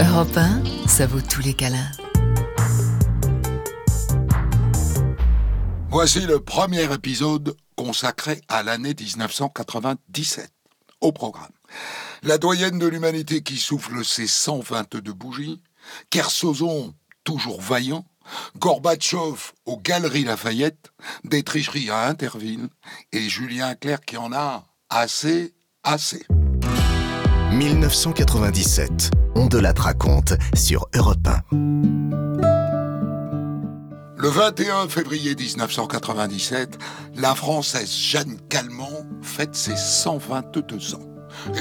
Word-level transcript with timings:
Europe 0.00 0.36
1, 0.36 0.88
ça 0.88 1.06
vaut 1.06 1.20
tous 1.20 1.40
les 1.40 1.54
câlins. 1.54 1.90
Voici 5.88 6.20
le 6.26 6.40
premier 6.40 6.92
épisode 6.92 7.56
consacré 7.76 8.40
à 8.48 8.64
l'année 8.64 8.92
1997. 8.98 10.50
Au 11.00 11.12
programme. 11.12 11.52
La 12.24 12.38
doyenne 12.38 12.80
de 12.80 12.88
l'humanité 12.88 13.42
qui 13.42 13.56
souffle 13.56 14.04
ses 14.04 14.26
122 14.26 15.12
bougies, 15.12 15.62
Kersozon 16.10 16.92
toujours 17.22 17.60
vaillant, 17.60 18.04
Gorbatchev 18.58 19.52
aux 19.64 19.78
Galeries 19.78 20.24
Lafayette, 20.24 20.90
des 21.22 21.44
tricheries 21.44 21.90
à 21.90 22.08
Interville, 22.08 22.68
et 23.12 23.28
Julien 23.28 23.76
Clerc 23.76 24.00
qui 24.00 24.16
en 24.16 24.32
a 24.32 24.66
assez, 24.90 25.54
assez. 25.84 26.26
1997, 27.54 29.10
on 29.36 29.46
de 29.46 29.58
la 29.58 29.72
raconte 29.72 30.34
sur 30.54 30.88
Europe 30.92 31.28
1. 31.52 31.56
Le 34.16 34.28
21 34.28 34.88
février 34.88 35.36
1997, 35.36 36.76
la 37.14 37.36
Française 37.36 37.92
Jeanne 37.92 38.38
Calment 38.48 39.06
fête 39.22 39.54
ses 39.54 39.76
122 39.76 40.96
ans. 40.96 41.08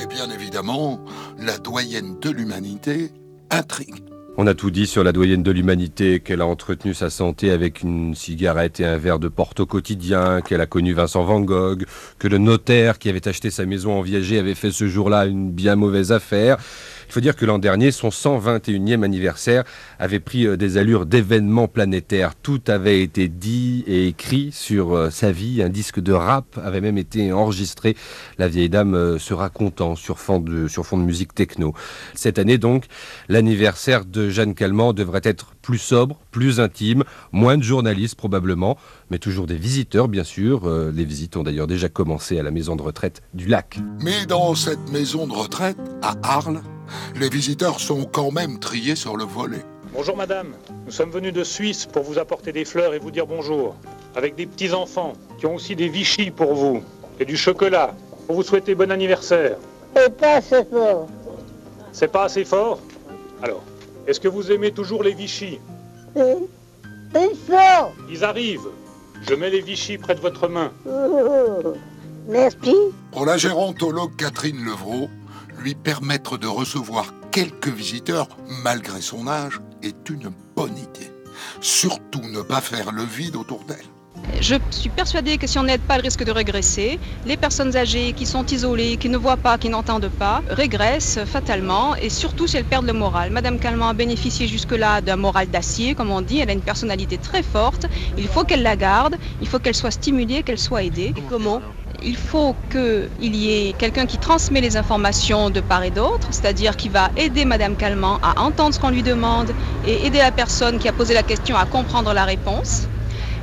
Et 0.02 0.08
bien 0.08 0.32
évidemment, 0.32 1.00
la 1.38 1.60
doyenne 1.60 2.20
de 2.20 2.32
l'humanité 2.32 3.12
intrigue. 3.52 4.13
On 4.36 4.48
a 4.48 4.56
tout 4.56 4.72
dit 4.72 4.88
sur 4.88 5.04
la 5.04 5.12
doyenne 5.12 5.44
de 5.44 5.52
l'humanité, 5.52 6.20
qu'elle 6.20 6.42
a 6.42 6.48
entretenu 6.48 6.96
sa 6.96 7.12
santé 7.12 7.52
avec 7.52 7.84
une 7.84 8.16
cigarette 8.16 8.80
et 8.80 8.86
un 8.86 8.98
verre 8.98 9.20
de 9.20 9.28
porte 9.28 9.60
au 9.60 9.68
quotidien, 9.68 10.42
qu'elle 10.42 10.60
a 10.62 10.66
connu 10.66 10.94
Vincent 10.94 11.24
Van 11.24 11.40
Gogh, 11.40 11.86
que 12.18 12.28
le 12.28 12.40
notaire 12.40 12.98
qui 12.98 13.10
avait 13.10 13.28
acheté 13.28 13.52
sa 13.52 13.68
maison 13.68 13.94
en 13.94 14.02
Viager 14.02 14.40
avait 14.40 14.56
fait 14.56 14.72
ce 14.72 14.88
jour-là 14.88 15.28
une 15.28 15.52
bien 15.52 15.76
mauvaise 15.76 16.12
affaire, 16.12 16.58
il 17.08 17.14
faut 17.14 17.20
dire 17.20 17.36
que 17.36 17.46
l'an 17.46 17.60
dernier, 17.60 17.92
son 17.92 18.10
121e 18.10 19.04
anniversaire 19.04 19.64
avait 20.00 20.20
pris 20.20 20.46
euh, 20.46 20.58
des 20.58 20.78
allures 20.78 21.06
d'événements 21.06 21.68
planétaires. 21.68 22.36
Tout 22.36 22.62
avait 22.68 23.02
été 23.02 23.28
dit 23.28 23.84
et 23.88 24.08
écrit 24.08 24.52
sur 24.52 24.96
euh, 24.96 25.10
sa 25.10 25.32
vie. 25.32 25.62
Un 25.62 25.70
disque 25.70 26.00
de 26.00 26.14
rap 26.14 26.60
avait 26.64 26.82
même 26.82 26.98
été 26.98 27.32
enregistré. 27.32 27.96
La 28.38 28.48
vieille 28.48 28.70
dame 28.70 28.96
euh, 28.96 29.20
se 29.20 29.34
racontant 29.34 29.96
sur 29.96 30.20
fond 30.20 30.40
de, 30.40 30.68
sur 30.68 30.86
fond 30.86 30.98
de 30.98 31.04
musique 31.04 31.34
techno. 31.34 31.74
Cette 32.14 32.40
année 32.40 32.58
donc, 32.58 32.86
l'anniversaire 33.30 34.06
de 34.06 34.30
Jeanne 34.30 34.54
Calment 34.54 34.94
devrait 34.94 35.22
être 35.24 35.54
plus 35.62 35.78
sobre, 35.78 36.18
plus 36.32 36.60
intime, 36.60 37.04
moins 37.32 37.58
de 37.58 37.64
journalistes 37.64 38.16
probablement, 38.16 38.78
mais 39.10 39.20
toujours 39.20 39.48
des 39.48 39.56
visiteurs 39.56 40.08
bien 40.08 40.26
sûr. 40.26 40.70
les 40.94 41.06
visites 41.06 41.38
ont 41.38 41.44
d'ailleurs 41.44 41.68
déjà 41.68 41.88
commencé 41.88 42.38
à 42.38 42.44
la 42.44 42.52
maison 42.52 42.76
de 42.76 42.82
retraite 42.82 43.22
du 43.34 43.48
lac. 43.48 43.80
Mais 44.02 44.26
dans 44.26 44.56
cette 44.56 44.92
maison 44.92 45.26
de 45.26 45.32
retraite, 45.32 45.78
à 46.02 46.16
Arles, 46.24 46.62
les 47.16 47.30
visiteurs 47.30 47.80
sont 47.80 48.06
quand 48.06 48.32
même 48.32 48.60
triés 48.60 48.96
sur 48.96 49.18
le 49.18 49.24
volet. 49.24 49.64
Bonjour 49.94 50.18
madame, 50.18 50.54
nous 50.86 50.92
sommes 50.92 51.12
venus 51.12 51.34
de 51.34 51.44
Suisse 51.44 51.86
pour 51.86 52.04
vous 52.04 52.18
apporter 52.18 52.52
des 52.52 52.66
fleurs 52.66 52.94
et 52.94 53.00
vous 53.00 53.12
dire 53.12 53.28
bonjour. 53.28 53.76
Avec 54.16 54.36
des 54.36 54.46
petits-enfants 54.46 55.14
qui 55.40 55.46
ont 55.46 55.56
aussi 55.56 55.76
des 55.76 55.90
Vichy 55.90 56.32
pour 56.32 56.54
vous 56.54 56.84
et 57.20 57.26
du 57.26 57.38
chocolat 57.38 57.96
pour 58.28 58.36
vous 58.36 58.44
souhaiter 58.44 58.76
bon 58.76 58.92
anniversaire. 58.92 59.58
C'est 59.96 60.18
pas 60.18 60.36
assez 60.36 60.64
fort. 60.66 61.08
C'est 61.92 62.12
pas 62.12 62.24
assez 62.24 62.46
fort? 62.46 62.80
Alors, 63.44 63.64
est-ce 64.08 64.20
que 64.20 64.28
vous 64.28 64.52
aimez 64.52 64.72
toujours 64.72 65.04
les 65.04 65.14
Vichy? 65.14 65.60
C'est 66.16 67.36
fort. 67.48 67.94
Ils 68.10 68.24
arrivent. 68.24 68.70
Je 69.22 69.36
mets 69.36 69.50
les 69.50 69.62
Vichy 69.62 69.98
près 69.98 70.16
de 70.16 70.20
votre 70.20 70.48
main. 70.48 70.72
Oh, 70.88 71.74
merci. 72.28 72.76
Pour 73.12 73.26
la 73.26 73.38
gérontologue 73.38 74.16
Catherine 74.18 74.64
Levrault, 74.66 75.10
lui 75.60 75.76
permettre 75.76 76.38
de 76.38 76.48
recevoir 76.48 77.14
quelques 77.32 77.68
visiteurs, 77.70 78.28
malgré 78.64 79.02
son 79.02 79.28
âge, 79.28 79.60
est 79.82 80.10
une 80.10 80.32
bonne 80.56 80.78
idée. 80.78 81.12
Surtout 81.62 82.22
ne 82.22 82.42
pas 82.42 82.62
faire 82.62 82.92
le 82.92 83.04
vide 83.04 83.36
autour 83.36 83.64
d'elle. 83.66 83.93
Je 84.40 84.56
suis 84.72 84.90
persuadée 84.90 85.38
que 85.38 85.48
si 85.48 85.60
on 85.60 85.64
n'aide 85.64 85.82
pas, 85.82 85.98
le 85.98 86.02
risque 86.04 86.24
de 86.24 86.32
régresser. 86.32 87.00
Les 87.26 87.36
personnes 87.36 87.76
âgées 87.76 88.14
qui 88.14 88.26
sont 88.26 88.46
isolées, 88.46 88.98
qui 88.98 89.10
ne 89.10 89.18
voient 89.18 89.36
pas, 89.38 89.58
qui 89.58 89.68
n'entendent 89.70 90.10
pas, 90.10 90.42
régressent 90.48 91.20
fatalement 91.26 91.96
et 91.98 92.10
surtout 92.10 92.48
si 92.48 92.56
elles 92.58 92.64
perdent 92.66 92.86
le 92.86 92.94
moral. 92.94 93.32
Madame 93.32 93.60
Calment 93.60 93.90
a 93.90 93.94
bénéficié 93.94 94.48
jusque-là 94.48 95.02
d'un 95.02 95.18
moral 95.18 95.48
d'acier, 95.50 95.94
comme 95.94 96.10
on 96.10 96.22
dit. 96.22 96.40
Elle 96.40 96.50
a 96.50 96.54
une 96.54 96.62
personnalité 96.64 97.18
très 97.18 97.44
forte. 97.44 97.86
Il 98.18 98.28
faut 98.30 98.44
qu'elle 98.46 98.64
la 98.64 98.78
garde. 98.78 99.16
Il 99.42 99.48
faut 99.48 99.60
qu'elle 99.60 99.76
soit 99.76 99.92
stimulée, 99.92 100.44
qu'elle 100.44 100.58
soit 100.60 100.84
aidée. 100.84 101.12
Et 101.18 101.22
comment 101.22 101.62
il 102.02 102.16
faut 102.16 102.56
qu'il 102.72 103.36
y 103.36 103.52
ait 103.70 103.74
quelqu'un 103.74 104.06
qui 104.06 104.18
transmet 104.18 104.62
les 104.62 104.78
informations 104.78 105.50
de 105.50 105.60
part 105.62 105.84
et 105.84 105.92
d'autre, 105.92 106.30
c'est-à-dire 106.32 106.76
qui 106.78 106.90
va 106.90 107.12
aider 107.18 107.46
Madame 107.46 107.76
Calment 107.76 108.20
à 108.22 108.42
entendre 108.42 108.74
ce 108.74 108.80
qu'on 108.80 108.90
lui 108.90 109.04
demande 109.04 109.54
et 109.84 110.06
aider 110.06 110.20
la 110.20 110.32
personne 110.32 110.80
qui 110.80 110.88
a 110.88 110.94
posé 110.94 111.14
la 111.14 111.24
question 111.24 111.56
à 111.58 111.66
comprendre 111.66 112.14
la 112.14 112.26
réponse. 112.26 112.88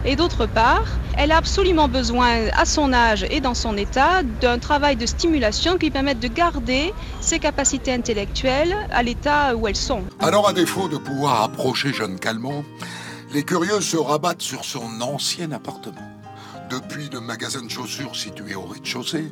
Et 0.04 0.16
d'autre 0.16 0.46
part, 0.46 0.86
elle 1.16 1.30
a 1.30 1.36
absolument 1.36 1.86
besoin, 1.86 2.48
à 2.56 2.64
son 2.64 2.92
âge 2.92 3.26
et 3.30 3.40
dans 3.40 3.54
son 3.54 3.76
état, 3.76 4.22
d'un 4.40 4.58
travail 4.58 4.96
de 4.96 5.04
stimulation 5.04 5.76
qui 5.76 5.90
permette 5.90 6.20
de 6.20 6.28
garder 6.28 6.94
ses 7.20 7.38
capacités 7.38 7.92
intellectuelles 7.92 8.74
à 8.90 9.02
l'état 9.02 9.54
où 9.54 9.68
elles 9.68 9.76
sont. 9.76 10.02
Alors, 10.18 10.48
à 10.48 10.54
défaut 10.54 10.88
de 10.88 10.96
pouvoir 10.96 11.42
approcher 11.42 11.92
Jeanne 11.92 12.18
Calment, 12.18 12.64
les 13.34 13.42
curieux 13.42 13.80
se 13.80 13.98
rabattent 13.98 14.42
sur 14.42 14.64
son 14.64 15.02
ancien 15.02 15.52
appartement. 15.52 16.08
Depuis 16.70 17.10
le 17.12 17.20
magasin 17.20 17.62
de 17.62 17.70
chaussures 17.70 18.16
situé 18.16 18.54
au 18.54 18.62
rez-de-chaussée, 18.62 19.30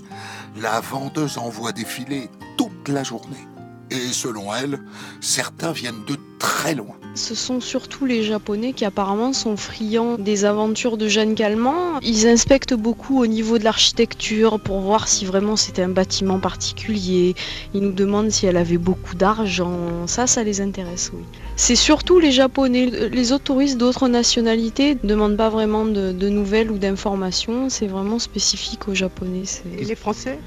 la 0.60 0.80
vendeuse 0.80 1.38
envoie 1.38 1.72
défiler 1.72 2.28
toute 2.56 2.88
la 2.88 3.04
journée. 3.04 3.46
Et 3.90 4.12
selon 4.12 4.54
elle, 4.54 4.80
certains 5.20 5.72
viennent 5.72 6.04
de 6.06 6.16
très 6.38 6.74
loin. 6.74 6.96
Ce 7.14 7.34
sont 7.34 7.60
surtout 7.60 8.06
les 8.06 8.22
Japonais 8.22 8.72
qui 8.72 8.84
apparemment 8.84 9.32
sont 9.32 9.56
friands 9.56 10.16
des 10.18 10.44
aventures 10.44 10.96
de 10.96 11.08
Jeanne 11.08 11.34
Calment. 11.34 11.98
Ils 12.02 12.28
inspectent 12.28 12.74
beaucoup 12.74 13.20
au 13.20 13.26
niveau 13.26 13.58
de 13.58 13.64
l'architecture 13.64 14.60
pour 14.60 14.80
voir 14.80 15.08
si 15.08 15.24
vraiment 15.24 15.56
c'était 15.56 15.82
un 15.82 15.88
bâtiment 15.88 16.38
particulier. 16.38 17.34
Ils 17.74 17.80
nous 17.80 17.92
demandent 17.92 18.30
si 18.30 18.46
elle 18.46 18.56
avait 18.56 18.78
beaucoup 18.78 19.16
d'argent. 19.16 20.06
Ça, 20.06 20.28
ça 20.28 20.44
les 20.44 20.60
intéresse, 20.60 21.10
oui. 21.12 21.24
C'est 21.56 21.74
surtout 21.74 22.20
les 22.20 22.30
Japonais. 22.30 22.86
Les 23.10 23.32
autres 23.32 23.44
touristes 23.44 23.78
d'autres 23.78 24.06
nationalités 24.06 24.94
ne 25.02 25.08
demandent 25.08 25.36
pas 25.36 25.48
vraiment 25.48 25.84
de, 25.84 26.28
nouvelles 26.28 26.70
ou 26.70 26.78
d'informations. 26.78 27.68
C'est 27.68 27.88
vraiment 27.88 28.20
spécifique 28.20 28.86
aux 28.86 28.94
Japonais. 28.94 29.42
Et 29.76 29.84
les 29.84 29.96
Français? 29.96 30.38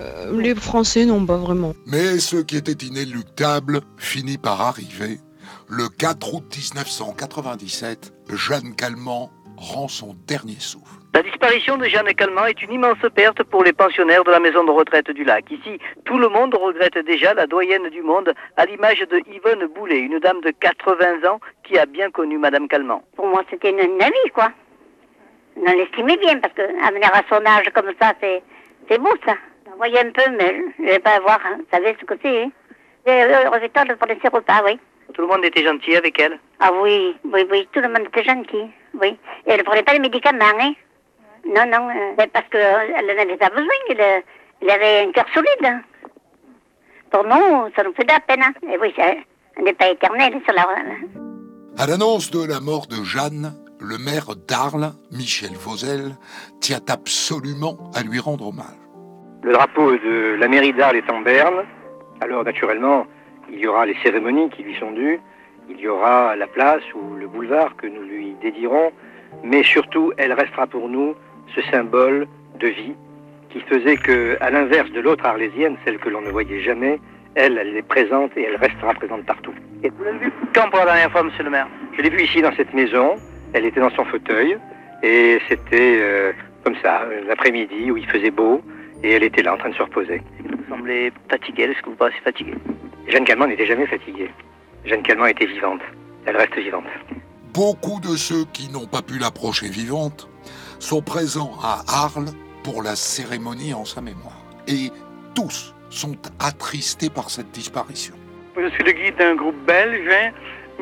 Euh, 0.00 0.40
les 0.40 0.54
Français, 0.54 1.04
non, 1.04 1.24
pas 1.24 1.36
vraiment. 1.36 1.74
Mais 1.86 2.18
ce 2.18 2.36
qui 2.36 2.56
était 2.56 2.84
inéluctable 2.86 3.80
finit 3.96 4.38
par 4.38 4.60
arriver. 4.60 5.18
Le 5.68 5.88
4 5.88 6.34
août 6.34 6.44
1997, 6.56 8.12
Jeanne 8.30 8.74
Calment 8.76 9.30
rend 9.56 9.88
son 9.88 10.14
dernier 10.26 10.56
souffle. 10.58 11.00
La 11.14 11.22
disparition 11.22 11.76
de 11.76 11.84
Jeanne 11.84 12.12
Calment 12.14 12.46
est 12.46 12.60
une 12.60 12.72
immense 12.72 12.98
perte 13.14 13.44
pour 13.44 13.62
les 13.62 13.72
pensionnaires 13.72 14.24
de 14.24 14.32
la 14.32 14.40
maison 14.40 14.64
de 14.64 14.72
retraite 14.72 15.10
du 15.12 15.22
lac. 15.22 15.48
Ici, 15.48 15.78
tout 16.04 16.18
le 16.18 16.28
monde 16.28 16.54
regrette 16.54 16.98
déjà 17.06 17.34
la 17.34 17.46
doyenne 17.46 17.88
du 17.88 18.02
monde, 18.02 18.34
à 18.56 18.66
l'image 18.66 18.98
de 18.98 19.20
Yvonne 19.32 19.68
Boulet, 19.76 20.00
une 20.00 20.18
dame 20.18 20.40
de 20.40 20.50
80 20.50 21.28
ans 21.30 21.38
qui 21.62 21.78
a 21.78 21.86
bien 21.86 22.10
connu 22.10 22.36
Madame 22.36 22.66
Calment. 22.66 23.04
Pour 23.14 23.28
moi, 23.28 23.44
c'était 23.48 23.70
une, 23.70 24.02
amie, 24.02 24.30
quoi. 24.34 24.50
On 25.56 25.72
l'estimait 25.72 26.16
bien, 26.16 26.40
parce 26.40 26.52
que 26.54 26.62
venir 26.62 27.10
à 27.14 27.22
son 27.28 27.46
âge 27.46 27.70
comme 27.72 27.92
ça, 28.00 28.12
c'est 28.20 28.98
beau, 28.98 29.14
ça. 29.24 29.34
On 29.74 29.78
voyait 29.78 30.06
un 30.06 30.10
peu, 30.12 30.22
mais 30.38 30.54
je 30.78 30.82
ne 30.84 30.88
vais 30.88 30.98
pas 31.00 31.18
voir, 31.18 31.40
hein. 31.44 31.56
vous 31.58 31.66
savez 31.72 31.96
ce 32.00 32.04
que 32.04 32.14
c'est. 32.22 32.44
Hein. 32.44 32.50
Le 33.06 33.96
pour 33.96 34.08
ses 34.08 34.28
repas, 34.28 34.62
oui. 34.64 34.78
Tout 35.12 35.22
le 35.22 35.26
monde 35.26 35.44
était 35.44 35.64
gentil 35.64 35.96
avec 35.96 36.20
elle 36.20 36.38
Ah 36.60 36.70
oui, 36.80 37.16
oui, 37.24 37.44
oui, 37.50 37.68
tout 37.72 37.80
le 37.80 37.88
monde 37.88 38.06
était 38.06 38.22
gentil, 38.22 38.70
oui. 39.00 39.18
Et 39.46 39.50
elle 39.50 39.58
ne 39.58 39.64
prenait 39.64 39.82
pas 39.82 39.94
les 39.94 39.98
médicaments, 39.98 40.44
hein 40.60 40.74
Non, 41.44 41.66
non, 41.66 41.88
euh, 41.90 42.26
parce 42.32 42.48
qu'elle 42.50 43.06
n'en 43.06 43.22
avait 43.22 43.36
pas 43.36 43.50
besoin, 43.50 43.66
elle, 43.90 44.70
avait 44.70 45.08
un 45.08 45.12
cœur 45.12 45.26
solide. 45.34 45.80
Pour 47.10 47.24
nous, 47.24 47.68
ça 47.74 47.82
nous 47.82 47.94
fait 47.94 48.04
de 48.04 48.12
la 48.12 48.20
peine, 48.20 48.42
hein. 48.44 48.52
Et 48.70 48.78
oui, 48.78 48.94
elle 48.96 49.64
n'est 49.64 49.72
pas 49.72 49.90
éternelle 49.90 50.40
sur 50.44 50.54
la... 50.54 50.66
À 51.78 51.86
l'annonce 51.88 52.30
de 52.30 52.46
la 52.46 52.60
mort 52.60 52.86
de 52.86 53.02
Jeanne, 53.02 53.52
le 53.80 53.98
maire 53.98 54.36
d'Arles, 54.36 54.92
Michel 55.10 55.52
Vauzel, 55.54 56.12
tient 56.60 56.80
absolument 56.88 57.90
à 57.92 58.02
lui 58.02 58.20
rendre 58.20 58.46
hommage. 58.46 58.83
Le 59.44 59.52
drapeau 59.52 59.92
de 59.92 60.36
la 60.40 60.48
mairie 60.48 60.72
d'Arles 60.72 60.96
est 60.96 61.10
en 61.10 61.20
berne, 61.20 61.66
alors 62.22 62.44
naturellement, 62.44 63.06
il 63.52 63.58
y 63.58 63.66
aura 63.66 63.84
les 63.84 63.94
cérémonies 64.02 64.48
qui 64.48 64.62
lui 64.62 64.74
sont 64.76 64.90
dues, 64.92 65.20
il 65.68 65.78
y 65.78 65.86
aura 65.86 66.34
la 66.34 66.46
place 66.46 66.82
ou 66.94 67.14
le 67.14 67.26
boulevard 67.26 67.76
que 67.76 67.86
nous 67.86 68.00
lui 68.04 68.34
dédierons, 68.40 68.90
mais 69.42 69.62
surtout, 69.62 70.14
elle 70.16 70.32
restera 70.32 70.66
pour 70.66 70.88
nous 70.88 71.14
ce 71.54 71.60
symbole 71.70 72.26
de 72.58 72.68
vie 72.68 72.94
qui 73.50 73.60
faisait 73.60 73.98
que, 73.98 74.38
à 74.40 74.48
l'inverse 74.48 74.90
de 74.92 75.00
l'autre 75.00 75.26
arlésienne, 75.26 75.76
celle 75.84 75.98
que 75.98 76.08
l'on 76.08 76.22
ne 76.22 76.30
voyait 76.30 76.60
jamais, 76.60 76.98
elle, 77.34 77.58
elle 77.58 77.76
est 77.76 77.86
présente 77.86 78.34
et 78.38 78.44
elle 78.44 78.56
restera 78.56 78.94
présente 78.94 79.26
partout. 79.26 79.52
Et 79.82 79.90
vous 79.90 80.04
l'avez 80.04 80.20
vu 80.20 80.32
quand 80.54 80.70
pour 80.70 80.78
la 80.78 80.86
dernière 80.86 81.12
fois, 81.12 81.22
monsieur 81.22 81.44
le 81.44 81.50
maire? 81.50 81.68
Je 81.92 82.00
l'ai 82.00 82.08
vue 82.08 82.22
ici 82.22 82.40
dans 82.40 82.54
cette 82.56 82.72
maison. 82.72 83.16
Elle 83.52 83.66
était 83.66 83.80
dans 83.80 83.90
son 83.90 84.06
fauteuil. 84.06 84.56
Et 85.02 85.38
c'était 85.50 85.98
euh, 86.00 86.32
comme 86.64 86.76
ça, 86.82 87.02
l'après-midi 87.26 87.90
où 87.90 87.98
il 87.98 88.06
faisait 88.06 88.30
beau 88.30 88.62
et 89.04 89.12
elle 89.12 89.22
était 89.22 89.42
là 89.42 89.54
en 89.54 89.58
train 89.58 89.68
de 89.68 89.74
se 89.74 89.82
reposer. 89.82 90.22
Vous 90.40 90.64
semblez 90.68 91.12
fatigué, 91.30 91.64
est-ce 91.64 91.82
que 91.82 91.90
vous 91.90 91.96
paraissez 91.96 92.20
fatigué 92.24 92.54
Jeanne 93.06 93.24
Calment 93.24 93.46
n'était 93.46 93.66
jamais 93.66 93.86
fatiguée. 93.86 94.30
Jeanne 94.86 95.02
Calment 95.02 95.26
était 95.26 95.46
vivante. 95.46 95.82
Elle 96.24 96.36
reste 96.38 96.56
vivante. 96.56 96.86
Beaucoup 97.52 98.00
de 98.00 98.16
ceux 98.16 98.46
qui 98.52 98.72
n'ont 98.72 98.86
pas 98.86 99.02
pu 99.02 99.18
l'approcher 99.18 99.68
vivante 99.68 100.28
sont 100.78 101.02
présents 101.02 101.52
à 101.62 101.82
Arles 101.86 102.30
pour 102.64 102.82
la 102.82 102.96
cérémonie 102.96 103.74
en 103.74 103.84
sa 103.84 104.00
mémoire. 104.00 104.42
Et 104.66 104.90
tous 105.34 105.74
sont 105.90 106.16
attristés 106.40 107.10
par 107.10 107.28
cette 107.28 107.50
disparition. 107.50 108.14
Je 108.56 108.68
suis 108.70 108.84
le 108.84 108.92
guide 108.92 109.16
d'un 109.16 109.34
groupe 109.34 109.56
belge, 109.66 110.08
hein, 110.10 110.30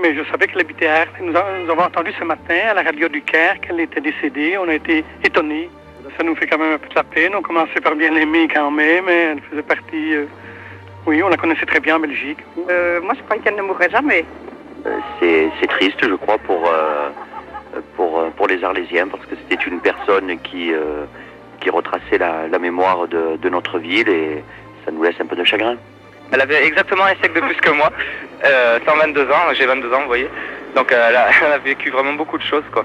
mais 0.01 0.15
je 0.15 0.23
savais 0.31 0.47
qu'elle 0.47 0.61
habitait 0.61 0.87
à 0.87 1.01
Arles. 1.01 1.09
Nous 1.21 1.37
avons 1.37 1.83
entendu 1.83 2.13
ce 2.17 2.25
matin 2.25 2.55
à 2.71 2.75
la 2.75 2.83
radio 2.83 3.09
du 3.09 3.21
Caire 3.23 3.61
qu'elle 3.61 3.81
était 3.81 4.01
décédée. 4.01 4.57
On 4.59 4.69
a 4.69 4.75
été 4.75 5.05
étonnés. 5.25 5.69
Ça 6.17 6.25
nous 6.25 6.35
fait 6.37 6.47
quand 6.47 6.59
même 6.59 6.75
un 6.75 6.79
peu 6.79 6.89
de 6.89 6.95
la 6.95 7.05
peine. 7.05 7.33
On 7.35 7.43
commençait 7.43 7.81
par 7.81 7.95
bien 7.97 8.11
l'aimer 8.11 8.49
quand 8.53 8.71
même. 8.71 9.05
mais 9.07 9.19
Elle 9.33 9.41
faisait 9.51 9.63
partie. 9.63 10.15
euh, 10.15 10.27
Oui, 11.07 11.23
on 11.23 11.29
la 11.29 11.37
connaissait 11.37 11.67
très 11.67 11.81
bien 11.81 11.97
en 11.97 12.01
Belgique. 12.01 12.39
Euh, 12.71 13.01
moi, 13.03 13.15
je 13.17 13.23
crois 13.23 13.39
qu'elle 13.39 13.57
ne 13.57 13.63
mourrait 13.63 13.91
jamais. 13.91 14.25
C'est 15.21 15.49
c'est 15.61 15.69
triste, 15.69 15.99
je 16.03 16.15
crois, 16.15 16.39
pour, 16.39 16.69
euh, 16.69 17.09
pour, 17.97 18.19
euh, 18.21 18.31
pour 18.37 18.49
les 18.49 18.63
Arlésiens, 18.65 19.07
parce 19.09 19.25
que 19.27 19.37
c'était 19.37 19.63
une 19.65 19.81
personne 19.81 20.39
qui, 20.43 20.73
euh, 20.73 21.05
qui 21.61 21.71
retraçait 21.71 22.19
la, 22.19 22.49
la 22.49 22.59
mémoire 22.59 23.07
de, 23.07 23.37
de 23.37 23.49
notre 23.49 23.79
ville 23.79 24.09
et 24.09 24.43
ça 24.85 24.91
nous 24.91 25.03
laisse 25.05 25.15
un 25.21 25.27
peu 25.27 25.37
de 25.37 25.45
chagrin. 25.45 25.77
Elle 26.33 26.41
avait 26.41 26.65
exactement 26.67 27.05
un 27.05 27.15
siècle 27.21 27.35
de 27.35 27.41
plus 27.47 27.55
que 27.57 27.71
moi, 27.71 27.91
euh, 28.45 28.79
122 28.85 29.31
ans, 29.31 29.53
j'ai 29.55 29.67
22 29.67 29.93
ans, 29.93 30.01
vous 30.01 30.07
voyez. 30.09 30.29
Donc 30.75 30.93
euh, 30.93 31.07
elle, 31.09 31.17
a, 31.17 31.29
a 31.55 31.59
vécu 31.59 31.91
vraiment 31.91 32.15
beaucoup 32.15 32.39
de 32.39 32.43
choses, 32.43 32.65
quoi. 32.73 32.85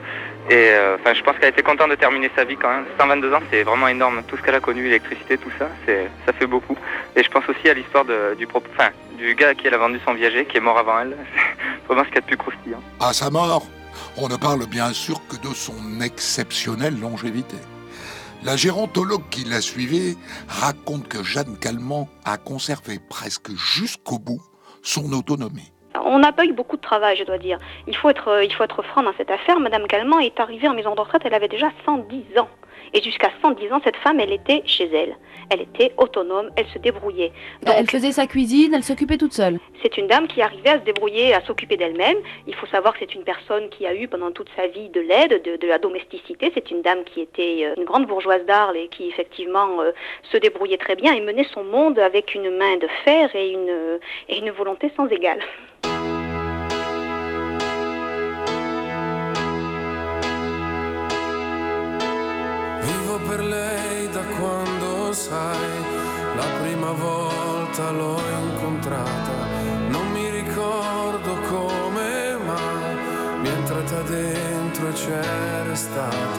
Et 0.49 0.69
euh, 0.71 0.95
enfin, 0.99 1.13
je 1.13 1.21
pense 1.23 1.37
qu'elle 1.37 1.49
était 1.49 1.63
contente 1.63 1.89
de 1.89 1.95
terminer 1.95 2.31
sa 2.35 2.45
vie 2.45 2.55
quand 2.55 2.69
même. 2.69 2.85
122 2.97 3.33
ans, 3.33 3.39
c'est 3.51 3.63
vraiment 3.63 3.87
énorme. 3.89 4.23
Tout 4.27 4.37
ce 4.37 4.41
qu'elle 4.41 4.55
a 4.55 4.61
connu, 4.61 4.83
l'électricité, 4.83 5.37
tout 5.37 5.51
ça, 5.59 5.67
ça 6.25 6.33
fait 6.33 6.47
beaucoup. 6.47 6.77
Et 7.15 7.23
je 7.23 7.29
pense 7.29 7.43
aussi 7.49 7.69
à 7.69 7.73
l'histoire 7.73 8.05
du, 8.05 8.47
du 9.17 9.35
gars 9.35 9.49
à 9.49 9.55
qui 9.55 9.67
elle 9.67 9.73
a 9.73 9.77
vendu 9.77 9.99
son 10.05 10.13
viager, 10.13 10.45
qui 10.45 10.57
est 10.57 10.61
mort 10.61 10.77
avant 10.77 10.99
elle. 10.99 11.17
C'est 11.35 11.87
vraiment 11.87 12.03
ce 12.03 12.07
qu'il 12.07 12.15
y 12.15 12.17
a 12.19 12.21
de 12.21 12.35
plus. 12.35 12.75
À 12.99 13.13
sa 13.13 13.29
mort, 13.29 13.65
on 14.17 14.27
ne 14.27 14.35
parle 14.35 14.65
bien 14.67 14.93
sûr 14.93 15.19
que 15.27 15.35
de 15.35 15.53
son 15.53 16.01
exceptionnelle 16.01 16.99
longévité. 16.99 17.57
La 18.43 18.55
gérontologue 18.55 19.27
qui 19.29 19.43
l'a 19.43 19.61
suivie 19.61 20.17
raconte 20.47 21.07
que 21.07 21.23
Jeanne 21.23 21.57
Calment 21.59 22.07
a 22.23 22.37
conservé 22.37 22.99
presque 23.09 23.49
jusqu'au 23.55 24.19
bout 24.19 24.41
son 24.83 25.11
autonomie. 25.11 25.73
On 26.05 26.19
n'a 26.19 26.31
pas 26.31 26.45
eu 26.45 26.53
beaucoup 26.53 26.77
de 26.77 26.81
travail, 26.81 27.17
je 27.17 27.23
dois 27.23 27.37
dire. 27.37 27.59
Il 27.87 27.95
faut 27.95 28.09
être, 28.09 28.27
euh, 28.29 28.43
il 28.43 28.53
faut 28.53 28.63
être 28.63 28.81
franc 28.83 29.03
dans 29.03 29.13
cette 29.17 29.31
affaire. 29.31 29.59
Madame 29.59 29.87
Calment 29.87 30.19
est 30.19 30.39
arrivée 30.39 30.67
en 30.67 30.73
maison 30.73 30.95
de 30.95 31.01
retraite, 31.01 31.21
elle 31.25 31.33
avait 31.33 31.47
déjà 31.47 31.71
110 31.85 32.39
ans. 32.39 32.49
Et 32.93 33.01
jusqu'à 33.01 33.31
110 33.41 33.71
ans, 33.73 33.81
cette 33.83 33.97
femme, 33.97 34.19
elle 34.19 34.31
était 34.31 34.61
chez 34.65 34.85
elle. 34.85 35.15
Elle 35.49 35.61
était 35.61 35.93
autonome, 35.97 36.49
elle 36.55 36.67
se 36.67 36.79
débrouillait. 36.79 37.31
elle 37.65 37.89
faisait 37.89 38.11
sa 38.11 38.27
cuisine, 38.27 38.73
elle 38.73 38.83
s'occupait 38.83 39.17
toute 39.17 39.33
seule. 39.33 39.59
C'est 39.81 39.97
une 39.97 40.07
dame 40.07 40.27
qui 40.27 40.41
arrivait 40.41 40.69
à 40.69 40.79
se 40.79 40.83
débrouiller, 40.83 41.33
à 41.33 41.41
s'occuper 41.41 41.77
d'elle-même. 41.77 42.17
Il 42.47 42.55
faut 42.55 42.65
savoir 42.67 42.93
que 42.93 42.99
c'est 42.99 43.15
une 43.15 43.23
personne 43.23 43.69
qui 43.69 43.85
a 43.85 43.95
eu 43.95 44.07
pendant 44.07 44.31
toute 44.31 44.49
sa 44.55 44.67
vie 44.67 44.89
de 44.89 45.01
l'aide, 45.01 45.41
de, 45.43 45.55
de 45.55 45.67
la 45.67 45.79
domesticité. 45.79 46.51
C'est 46.53 46.71
une 46.71 46.81
dame 46.81 47.03
qui 47.05 47.21
était 47.21 47.65
euh, 47.65 47.75
une 47.77 47.85
grande 47.85 48.07
bourgeoise 48.07 48.45
d'Arles 48.45 48.77
et 48.77 48.87
qui 48.89 49.07
effectivement 49.07 49.81
euh, 49.81 49.91
se 50.31 50.37
débrouillait 50.37 50.77
très 50.77 50.95
bien 50.95 51.13
et 51.13 51.21
menait 51.21 51.47
son 51.53 51.63
monde 51.63 51.99
avec 51.99 52.35
une 52.35 52.49
main 52.57 52.77
de 52.77 52.87
fer 53.05 53.33
et 53.35 53.51
une, 53.51 53.99
et 54.29 54.39
une 54.39 54.51
volonté 54.51 54.91
sans 54.95 55.07
égale. 55.07 55.39
prima 66.87 66.93
volta 66.93 67.91
l'ho 67.91 68.17
incontrata, 68.43 69.33
non 69.89 70.09
mi 70.11 70.29
ricordo 70.29 71.33
come 71.49 72.37
mai, 72.45 73.39
mi 73.41 73.47
è 73.47 73.51
entrata 73.51 74.01
dentro 74.03 74.87
e 74.87 74.93
c'è 74.93 75.63
restata. 75.65 76.36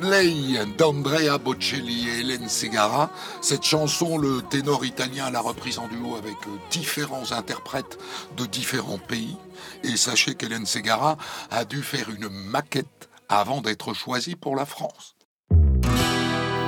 Lei 0.00 0.58
d'Andrea 0.78 1.36
Bocelli 1.36 2.08
et 2.08 2.20
Hélène 2.20 2.48
Segara. 2.48 3.10
Cette 3.42 3.64
chanson, 3.64 4.16
le 4.16 4.40
ténor 4.40 4.84
italien 4.84 5.30
l'a 5.30 5.40
reprise 5.40 5.78
en 5.78 5.88
duo 5.88 6.16
avec 6.16 6.36
euh, 6.46 6.58
différents 6.70 7.32
interprètes 7.32 7.98
de 8.38 8.46
différents 8.46 8.98
pays. 8.98 9.36
Et 9.84 9.96
sachez 9.98 10.34
qu'Hélène 10.36 10.64
Segara 10.64 11.18
a 11.50 11.66
dû 11.66 11.82
faire 11.82 12.08
une 12.08 12.30
maquette 12.30 13.10
avant 13.28 13.60
d'être 13.60 13.92
choisie 13.92 14.36
pour 14.36 14.56
la 14.56 14.64
France. 14.64 15.16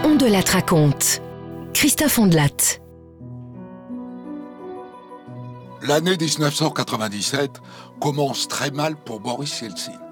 On 0.04 0.16
de 0.16 0.26
la 0.26 0.40
raconte. 0.40 1.22
Christophe 1.72 2.18
Ondelat. 2.18 2.80
L'année 5.80 6.16
1997 6.18 7.50
commence 7.98 8.46
très 8.46 8.70
mal 8.70 8.96
pour 8.96 9.20
Boris 9.20 9.62
Yeltsin. 9.62 10.03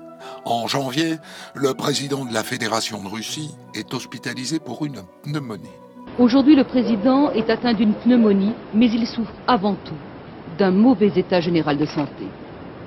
En 0.44 0.66
janvier, 0.66 1.18
le 1.54 1.72
président 1.72 2.25
de 2.25 2.34
la 2.34 2.42
Fédération 2.42 3.00
de 3.00 3.06
Russie 3.06 3.54
est 3.75 3.94
hospitalisé 3.94 4.58
pour 4.58 4.84
une 4.84 5.02
pneumonie. 5.22 5.70
Aujourd'hui, 6.18 6.56
le 6.56 6.64
président 6.64 7.30
est 7.30 7.49
atteint 7.49 7.75
d'une 7.75 7.94
pneumonie, 7.94 8.52
mais 8.75 8.90
il 8.90 9.06
souffre 9.06 9.32
avant 9.46 9.76
tout 9.76 9.94
d'un 10.58 10.72
mauvais 10.72 11.12
état 11.14 11.40
général 11.40 11.78
de 11.78 11.87
santé. 11.87 12.26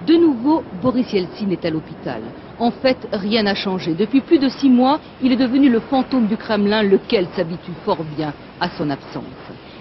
De 0.05 0.15
nouveau, 0.15 0.63
Boris 0.81 1.11
Yeltsin 1.13 1.49
est 1.49 1.63
à 1.63 1.69
l'hôpital. 1.69 2.21
En 2.59 2.71
fait, 2.71 2.97
rien 3.13 3.43
n'a 3.43 3.55
changé. 3.55 3.93
Depuis 3.93 4.19
plus 4.19 4.37
de 4.37 4.49
six 4.49 4.69
mois, 4.69 4.99
il 5.23 5.31
est 5.31 5.37
devenu 5.37 5.69
le 5.69 5.79
fantôme 5.79 6.27
du 6.27 6.35
Kremlin, 6.35 6.83
lequel 6.83 7.27
s'habitue 7.37 7.71
fort 7.85 8.03
bien 8.17 8.33
à 8.59 8.69
son 8.77 8.89
absence. 8.89 9.23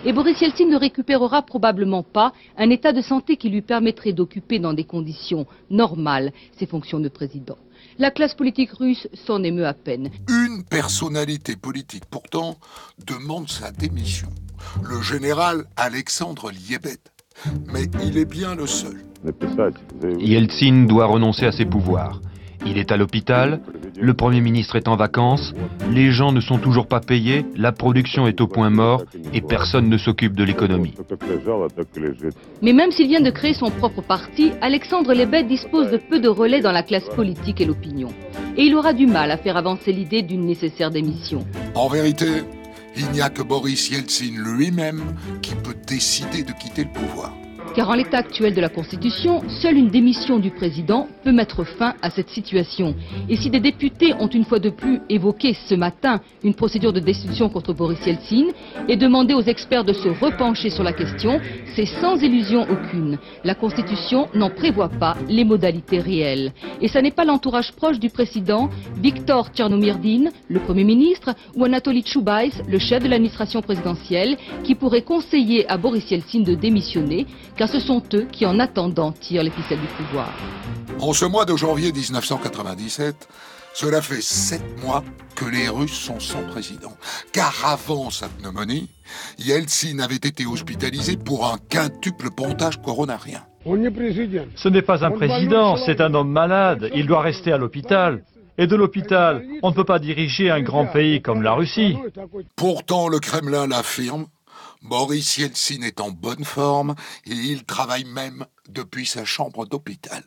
Et 0.07 0.13
Boris 0.13 0.39
Yeltsin 0.39 0.67
ne 0.67 0.77
récupérera 0.77 1.43
probablement 1.43 2.03
pas 2.03 2.35
un 2.59 2.69
état 2.69 2.93
de 2.93 3.01
santé 3.01 3.39
qui 3.39 3.49
lui 3.49 3.63
permettrait 3.63 4.13
d'occuper 4.13 4.59
dans 4.59 4.75
des 4.75 4.85
conditions 4.85 5.47
normales 5.71 6.31
ses 6.59 6.67
fonctions 6.67 7.01
de 7.01 7.09
président. 7.09 7.57
La 7.99 8.11
classe 8.11 8.35
politique 8.35 8.73
russe 8.73 9.09
s'en 9.15 9.43
émeut 9.43 9.67
à 9.67 9.73
peine. 9.73 10.11
Une 10.29 10.63
personnalité 10.65 11.57
politique 11.57 12.05
pourtant 12.11 12.57
demande 13.07 13.49
sa 13.49 13.71
démission. 13.71 14.29
Le 14.83 15.01
général 15.01 15.65
Alexandre 15.77 16.51
Liebet. 16.51 17.01
Mais 17.73 17.85
il 18.05 18.19
est 18.19 18.31
bien 18.31 18.55
le 18.55 18.67
seul. 18.67 19.03
Yeltsin 20.19 20.85
doit 20.85 21.07
renoncer 21.07 21.47
à 21.47 21.53
ses 21.53 21.65
pouvoirs. 21.65 22.21
Il 22.67 22.79
est 22.79 22.93
à 22.93 22.97
l'hôpital, 22.97 23.61
le 24.01 24.15
Premier 24.15 24.41
ministre 24.41 24.77
est 24.77 24.89
en 24.89 24.97
vacances, 24.97 25.55
les 25.91 26.11
gens 26.11 26.33
ne 26.33 26.41
sont 26.41 26.59
toujours 26.59 26.87
pas 26.87 27.01
payés, 27.01 27.45
la 27.57 27.73
production 27.73 28.27
est 28.27 28.41
au 28.41 28.47
point 28.47 28.71
mort 28.71 29.05
et 29.33 29.41
personne 29.41 29.89
ne 29.89 29.99
s'occupe 29.99 30.35
de 30.35 30.45
l'économie. 30.45 30.95
Mais 32.63 32.73
même 32.73 32.91
s'il 32.91 33.09
vient 33.09 33.21
de 33.21 33.31
créer 33.31 33.55
son 33.55 33.71
propre 33.71 34.03
parti, 34.03 34.53
Alexandre 34.61 35.15
Lebed 35.15 35.47
dispose 35.47 35.91
de 35.91 35.99
peu 35.99 36.21
de 36.21 36.29
relais 36.29 36.61
dans 36.61 36.73
la 36.73 36.83
classe 36.83 37.09
politique 37.15 37.61
et 37.61 37.65
l'opinion. 37.65 38.09
Et 38.57 38.65
il 38.65 38.75
aura 38.75 38.93
du 38.93 39.07
mal 39.07 39.31
à 39.31 39.37
faire 39.37 39.57
avancer 39.57 39.93
l'idée 39.93 40.23
d'une 40.23 40.47
nécessaire 40.47 40.91
démission. 40.91 41.45
En 41.75 41.89
vérité, 41.89 42.45
il 42.97 43.11
n'y 43.11 43.21
a 43.21 43.29
que 43.29 43.43
Boris 43.43 43.91
Yeltsin 43.91 44.33
lui-même 44.37 45.03
qui 45.43 45.55
peut 45.55 45.75
décider 45.87 46.45
de 46.45 46.53
quitter 46.53 46.85
le 46.85 46.91
pouvoir. 46.91 47.33
Car 47.75 47.91
en 47.91 47.95
l'état 47.95 48.19
actuel 48.19 48.55
de 48.55 48.61
la 48.61 48.69
Constitution, 48.69 49.43
seule 49.49 49.77
une 49.77 49.89
démission 49.89 50.39
du 50.39 50.51
président 50.51 51.09
peut 51.25 51.33
mettre 51.33 51.65
fin 51.65 51.95
à 52.03 52.11
cette 52.11 52.31
situation. 52.31 52.95
Et 53.29 53.37
si 53.37 53.51
des 53.51 53.61
députés 53.61 54.15
ont 54.21 54.29
une 54.29 54.45
fois 54.45 54.61
de 54.61 54.71
plus 54.71 55.01
évoqué 55.09 55.55
ce 55.55 55.75
matin 55.75 56.21
une 56.45 56.55
procédure 56.55 56.93
de 56.93 57.01
destitution 57.01 57.49
contre 57.49 57.73
Boris 57.73 57.99
Yeltsin 58.07 58.47
et 58.89 58.97
demandé 58.97 59.35
aux 59.35 59.43
experts 59.43 59.85
de 59.85 59.93
se 59.93 60.09
repencher 60.09 60.71
sur 60.71 60.85
la 60.85 60.93
question, 60.93 61.41
c'est 61.75 61.87
sans 61.87 62.17
illusion 62.23 62.63
aucune. 62.71 63.19
La 63.43 63.57
Constitution 63.57 64.29
n'en 64.35 64.51
prévoit 64.51 64.89
pas 64.89 65.17
les 65.29 65.45
modalités 65.45 65.99
réelles. 65.99 66.53
Et 66.81 66.89
ce 66.89 66.99
n'est 66.99 67.11
pas 67.11 67.25
l'entourage 67.25 67.73
proche 67.73 67.99
du 67.99 68.09
président, 68.09 68.71
Viktor 68.97 69.49
Tchernomyrdin, 69.49 70.31
le 70.49 70.61
Premier 70.61 70.85
ministre, 70.85 71.35
ou 71.57 71.65
Anatoly 71.65 72.05
Choubaïs, 72.07 72.63
le 72.69 72.79
chef 72.79 73.03
de 73.03 73.09
l'administration 73.09 73.63
présidentielle, 73.63 74.37
qui 74.63 74.77
pourraient 74.77 75.03
conseiller 75.03 75.69
à 75.69 75.77
Boris 75.77 76.09
Yeltsin 76.11 76.41
de 76.41 76.55
démissionner, 76.55 77.27
ce 77.67 77.81
sont 77.81 78.03
eux 78.15 78.27
qui, 78.31 78.47
en 78.47 78.59
attendant, 78.59 79.13
tirent 79.13 79.43
les 79.43 79.51
ficelles 79.51 79.81
du 79.81 79.87
pouvoir. 79.87 80.33
En 81.01 81.13
ce 81.13 81.25
mois 81.25 81.45
de 81.45 81.57
janvier 81.57 81.93
1997, 81.93 83.29
cela 83.75 84.01
fait 84.01 84.23
sept 84.23 84.63
mois 84.83 85.03
que 85.35 85.45
les 85.45 85.69
Russes 85.69 85.99
sont 85.99 86.21
sans 86.21 86.43
président. 86.45 86.93
Car 87.33 87.53
avant 87.65 88.11
sa 88.11 88.29
pneumonie, 88.29 88.89
Yeltsin 89.39 89.99
avait 89.99 90.15
été 90.15 90.47
hospitalisé 90.47 91.17
pour 91.17 91.47
un 91.47 91.59
quintuple 91.69 92.31
pontage 92.31 92.81
coronarien. 92.81 93.43
Ce 93.65 94.69
n'est 94.69 94.83
pas 94.83 95.05
un 95.05 95.11
président, 95.11 95.77
c'est 95.77 96.01
un 96.01 96.15
homme 96.15 96.31
malade. 96.31 96.91
Il 96.95 97.07
doit 97.07 97.23
rester 97.23 97.53
à 97.53 97.59
l'hôpital. 97.59 98.23
Et 98.57 98.69
de 98.69 98.77
l'hôpital, 98.77 99.45
on 99.65 99.71
ne 99.71 99.75
peut 99.75 99.85
pas 99.85 99.99
diriger 99.99 100.51
un 100.51 100.61
grand 100.61 100.87
pays 100.87 101.21
comme 101.21 101.43
la 101.43 101.55
Russie. 101.55 101.97
Pourtant, 102.55 103.09
le 103.09 103.19
Kremlin 103.19 103.67
l'affirme, 103.67 104.27
Boris 104.85 105.39
Yeltsin 105.39 105.81
est 105.81 105.99
en 105.99 106.11
bonne 106.11 106.45
forme 106.45 106.95
et 107.25 107.33
il 107.33 107.65
travaille 107.65 108.05
même 108.05 108.45
depuis 108.69 109.07
sa 109.07 109.25
chambre 109.25 109.65
d'hôpital. 109.65 110.23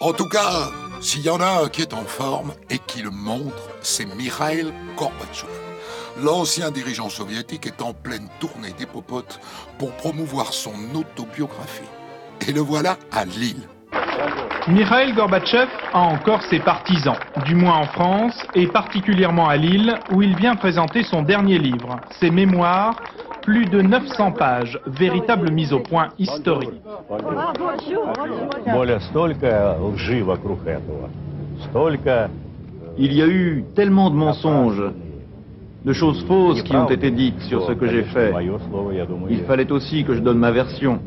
En 0.00 0.12
tout 0.12 0.28
cas, 0.28 0.72
s'il 1.00 1.22
y 1.22 1.30
en 1.30 1.40
a 1.40 1.62
un 1.62 1.68
qui 1.68 1.82
est 1.82 1.94
en 1.94 2.04
forme 2.04 2.52
et 2.70 2.78
qui 2.78 3.02
le 3.02 3.10
montre, 3.10 3.70
c'est 3.82 4.04
Mikhail 4.04 4.74
Gorbatchev. 4.96 5.52
L'ancien 6.18 6.72
dirigeant 6.72 7.08
soviétique 7.08 7.66
est 7.66 7.80
en 7.80 7.94
pleine 7.94 8.28
tournée 8.40 8.72
des 8.72 8.86
popotes 8.86 9.38
pour 9.78 9.92
promouvoir 9.92 10.52
son 10.52 10.74
autobiographie. 10.94 11.82
Et 12.48 12.52
le 12.52 12.60
voilà 12.60 12.98
à 13.12 13.24
Lille. 13.24 13.68
Mikhail 14.66 15.12
Gorbatchev 15.12 15.68
a 15.92 16.00
encore 16.00 16.40
ses 16.42 16.58
partisans, 16.58 17.16
du 17.44 17.54
moins 17.54 17.76
en 17.76 17.84
France 17.84 18.34
et 18.54 18.66
particulièrement 18.66 19.46
à 19.46 19.58
Lille, 19.58 19.94
où 20.10 20.22
il 20.22 20.34
vient 20.36 20.56
présenter 20.56 21.02
son 21.02 21.22
dernier 21.22 21.58
livre, 21.58 22.00
ses 22.18 22.30
mémoires, 22.30 22.96
plus 23.42 23.66
de 23.66 23.82
900 23.82 24.32
pages, 24.32 24.80
véritable 24.86 25.50
mise 25.50 25.74
au 25.74 25.80
point 25.80 26.08
historique. 26.18 26.70
Il 32.96 33.12
y 33.12 33.22
a 33.22 33.26
eu 33.26 33.64
tellement 33.74 34.08
de 34.08 34.16
mensonges, 34.16 34.82
de 35.84 35.92
choses 35.92 36.24
fausses 36.26 36.62
qui 36.62 36.74
ont 36.74 36.88
été 36.88 37.10
dites 37.10 37.40
sur 37.42 37.66
ce 37.66 37.72
que 37.72 37.86
j'ai 37.86 38.04
fait. 38.04 38.32
Il 39.28 39.40
fallait 39.40 39.70
aussi 39.70 40.04
que 40.04 40.14
je 40.14 40.20
donne 40.20 40.38
ma 40.38 40.52
version. 40.52 41.00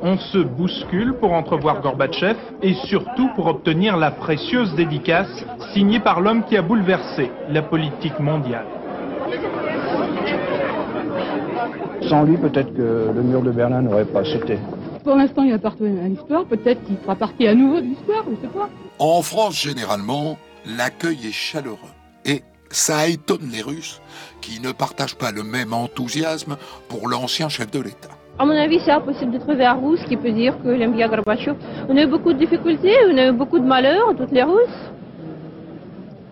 On 0.00 0.18
se 0.18 0.38
bouscule 0.38 1.14
pour 1.14 1.32
entrevoir 1.32 1.80
Gorbatchev 1.80 2.36
et 2.62 2.74
surtout 2.74 3.28
pour 3.34 3.46
obtenir 3.46 3.96
la 3.96 4.10
précieuse 4.10 4.74
dédicace 4.74 5.44
signée 5.72 6.00
par 6.00 6.20
l'homme 6.20 6.44
qui 6.44 6.56
a 6.56 6.62
bouleversé 6.62 7.30
la 7.48 7.62
politique 7.62 8.18
mondiale. 8.18 8.66
Sans 12.08 12.24
lui, 12.24 12.36
peut-être 12.36 12.74
que 12.74 13.10
le 13.14 13.22
mur 13.22 13.42
de 13.42 13.50
Berlin 13.50 13.82
n'aurait 13.82 14.04
pas 14.04 14.24
sauté. 14.24 14.58
Pour 15.04 15.16
l'instant, 15.16 15.42
il 15.42 15.52
appartient 15.52 15.84
à 15.84 16.08
l'histoire. 16.08 16.44
Peut-être 16.44 16.84
qu'il 16.84 16.96
fera 16.96 17.16
partie 17.16 17.46
à 17.46 17.54
nouveau 17.54 17.80
de 17.80 17.86
l'histoire, 17.86 18.24
je 18.26 18.30
ne 18.30 18.36
sais 18.36 18.58
pas. 18.58 18.68
En 18.98 19.22
France, 19.22 19.60
généralement, 19.60 20.36
l'accueil 20.76 21.18
est 21.26 21.32
chaleureux. 21.32 21.78
Et 22.24 22.42
ça 22.72 23.06
étonne 23.06 23.48
les 23.52 23.62
Russes 23.62 24.00
qui 24.40 24.60
ne 24.60 24.72
partagent 24.72 25.14
pas 25.14 25.30
le 25.30 25.44
même 25.44 25.72
enthousiasme 25.72 26.56
pour 26.88 27.08
l'ancien 27.08 27.48
chef 27.48 27.70
de 27.70 27.80
l'État. 27.80 28.08
À 28.38 28.44
mon 28.44 28.52
avis, 28.52 28.80
c'est 28.84 28.90
impossible 28.90 29.30
de 29.30 29.38
trouver 29.38 29.64
un 29.64 29.74
Russe 29.74 30.00
qui 30.08 30.16
peut 30.16 30.32
dire 30.32 30.60
qu'il 30.62 30.80
aime 30.80 30.94
bien 30.94 31.06
Gorbatchev. 31.08 31.56
On 31.88 31.96
a 31.96 32.02
eu 32.02 32.06
beaucoup 32.06 32.32
de 32.32 32.38
difficultés, 32.38 32.96
on 33.10 33.18
a 33.18 33.28
eu 33.28 33.32
beaucoup 33.32 33.58
de 33.58 33.66
malheurs, 33.66 34.14
toutes 34.16 34.32
les 34.32 34.42
Russes, 34.42 34.90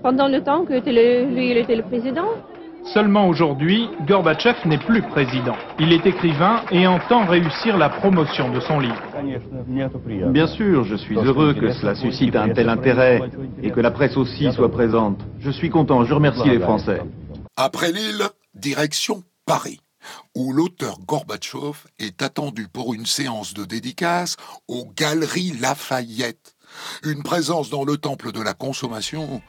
pendant 0.02 0.26
le 0.28 0.42
temps 0.42 0.64
que 0.64 0.73
lui, 0.73 1.59
était 1.59 1.76
le 1.76 1.82
président. 1.82 2.28
Seulement 2.84 3.28
aujourd'hui, 3.28 3.88
Gorbatchev 4.06 4.56
n'est 4.66 4.78
plus 4.78 5.02
président. 5.02 5.54
Il 5.78 5.92
est 5.92 6.04
écrivain 6.06 6.62
et 6.70 6.87
entend 6.87 7.26
réussir 7.26 7.76
la 7.76 7.88
promotion 7.88 8.50
de 8.50 8.60
son 8.60 8.80
livre. 8.80 9.00
Bien 10.32 10.46
sûr, 10.46 10.84
je 10.84 10.96
suis 10.96 11.16
heureux 11.16 11.54
que 11.54 11.72
cela 11.72 11.94
suscite 11.94 12.34
un 12.37 12.49
tel 12.49 12.68
intérêt 12.68 13.22
et 13.62 13.70
que 13.70 13.80
la 13.80 13.90
presse 13.90 14.16
aussi 14.16 14.52
soit 14.52 14.70
présente. 14.70 15.20
Je 15.38 15.50
suis 15.50 15.70
content, 15.70 16.04
je 16.04 16.14
remercie 16.14 16.49
les 16.49 16.58
Français. 16.58 17.00
Après 17.56 17.92
Lille, 17.92 18.22
direction 18.54 19.22
Paris, 19.46 19.80
où 20.34 20.52
l'auteur 20.52 20.99
Gorbatchev 21.06 21.87
est 21.99 22.22
attendu 22.22 22.66
pour 22.72 22.94
une 22.94 23.06
séance 23.06 23.54
de 23.54 23.64
dédicace 23.64 24.37
aux 24.68 24.87
Galeries 24.96 25.52
Lafayette. 25.60 26.54
Une 27.04 27.22
présence 27.22 27.68
dans 27.68 27.84
le 27.84 27.96
temple 27.96 28.32
de 28.32 28.40
la 28.40 28.54
consommation 28.54 29.42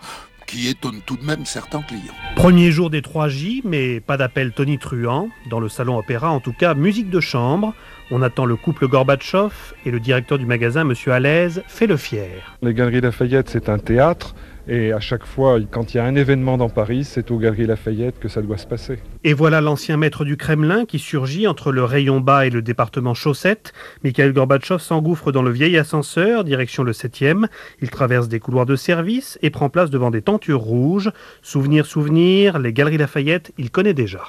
qui 0.51 0.67
étonne 0.67 0.99
tout 1.05 1.15
de 1.15 1.23
même 1.23 1.45
certains 1.45 1.81
clients. 1.81 2.13
Premier 2.35 2.71
jour 2.71 2.89
des 2.89 2.99
3J, 2.99 3.61
mais 3.63 4.01
pas 4.01 4.17
d'appel 4.17 4.51
Tony 4.51 4.77
Truant. 4.77 5.29
Dans 5.49 5.61
le 5.61 5.69
salon 5.69 5.97
opéra, 5.97 6.29
en 6.29 6.41
tout 6.41 6.51
cas, 6.51 6.73
musique 6.73 7.09
de 7.09 7.21
chambre. 7.21 7.73
On 8.11 8.21
attend 8.21 8.43
le 8.45 8.57
couple 8.57 8.89
Gorbatchev 8.89 9.53
et 9.85 9.91
le 9.91 10.01
directeur 10.01 10.37
du 10.37 10.45
magasin, 10.45 10.83
Monsieur 10.83 11.13
Alaise, 11.13 11.63
fait 11.67 11.87
le 11.87 11.95
fier. 11.95 12.57
Les 12.61 12.73
Galeries 12.73 12.99
Lafayette, 12.99 13.49
c'est 13.49 13.69
un 13.69 13.77
théâtre. 13.77 14.35
Et 14.73 14.93
à 14.93 15.01
chaque 15.01 15.25
fois, 15.25 15.59
quand 15.69 15.93
il 15.93 15.97
y 15.97 15.99
a 15.99 16.05
un 16.05 16.15
événement 16.15 16.57
dans 16.57 16.69
Paris, 16.69 17.03
c'est 17.03 17.29
aux 17.29 17.37
Galeries 17.37 17.65
Lafayette 17.65 18.19
que 18.21 18.29
ça 18.29 18.41
doit 18.41 18.55
se 18.55 18.65
passer. 18.65 18.99
Et 19.25 19.33
voilà 19.33 19.59
l'ancien 19.59 19.97
maître 19.97 20.23
du 20.23 20.37
Kremlin 20.37 20.85
qui 20.85 20.97
surgit 20.97 21.45
entre 21.45 21.73
le 21.73 21.83
rayon 21.83 22.21
bas 22.21 22.45
et 22.45 22.49
le 22.49 22.61
département 22.61 23.13
chaussette. 23.13 23.73
Mikhail 24.05 24.31
Gorbatchev 24.31 24.79
s'engouffre 24.79 25.33
dans 25.33 25.41
le 25.41 25.51
vieil 25.51 25.77
ascenseur, 25.77 26.45
direction 26.45 26.83
le 26.83 26.93
7e. 26.93 27.47
Il 27.81 27.89
traverse 27.89 28.29
des 28.29 28.39
couloirs 28.39 28.65
de 28.65 28.77
service 28.77 29.37
et 29.41 29.49
prend 29.49 29.69
place 29.69 29.89
devant 29.89 30.09
des 30.09 30.21
tentures 30.21 30.61
rouges. 30.61 31.11
Souvenir, 31.41 31.85
souvenir, 31.85 32.57
les 32.57 32.71
Galeries 32.71 32.97
Lafayette, 32.97 33.51
il 33.57 33.71
connaît 33.71 33.93
déjà. 33.93 34.23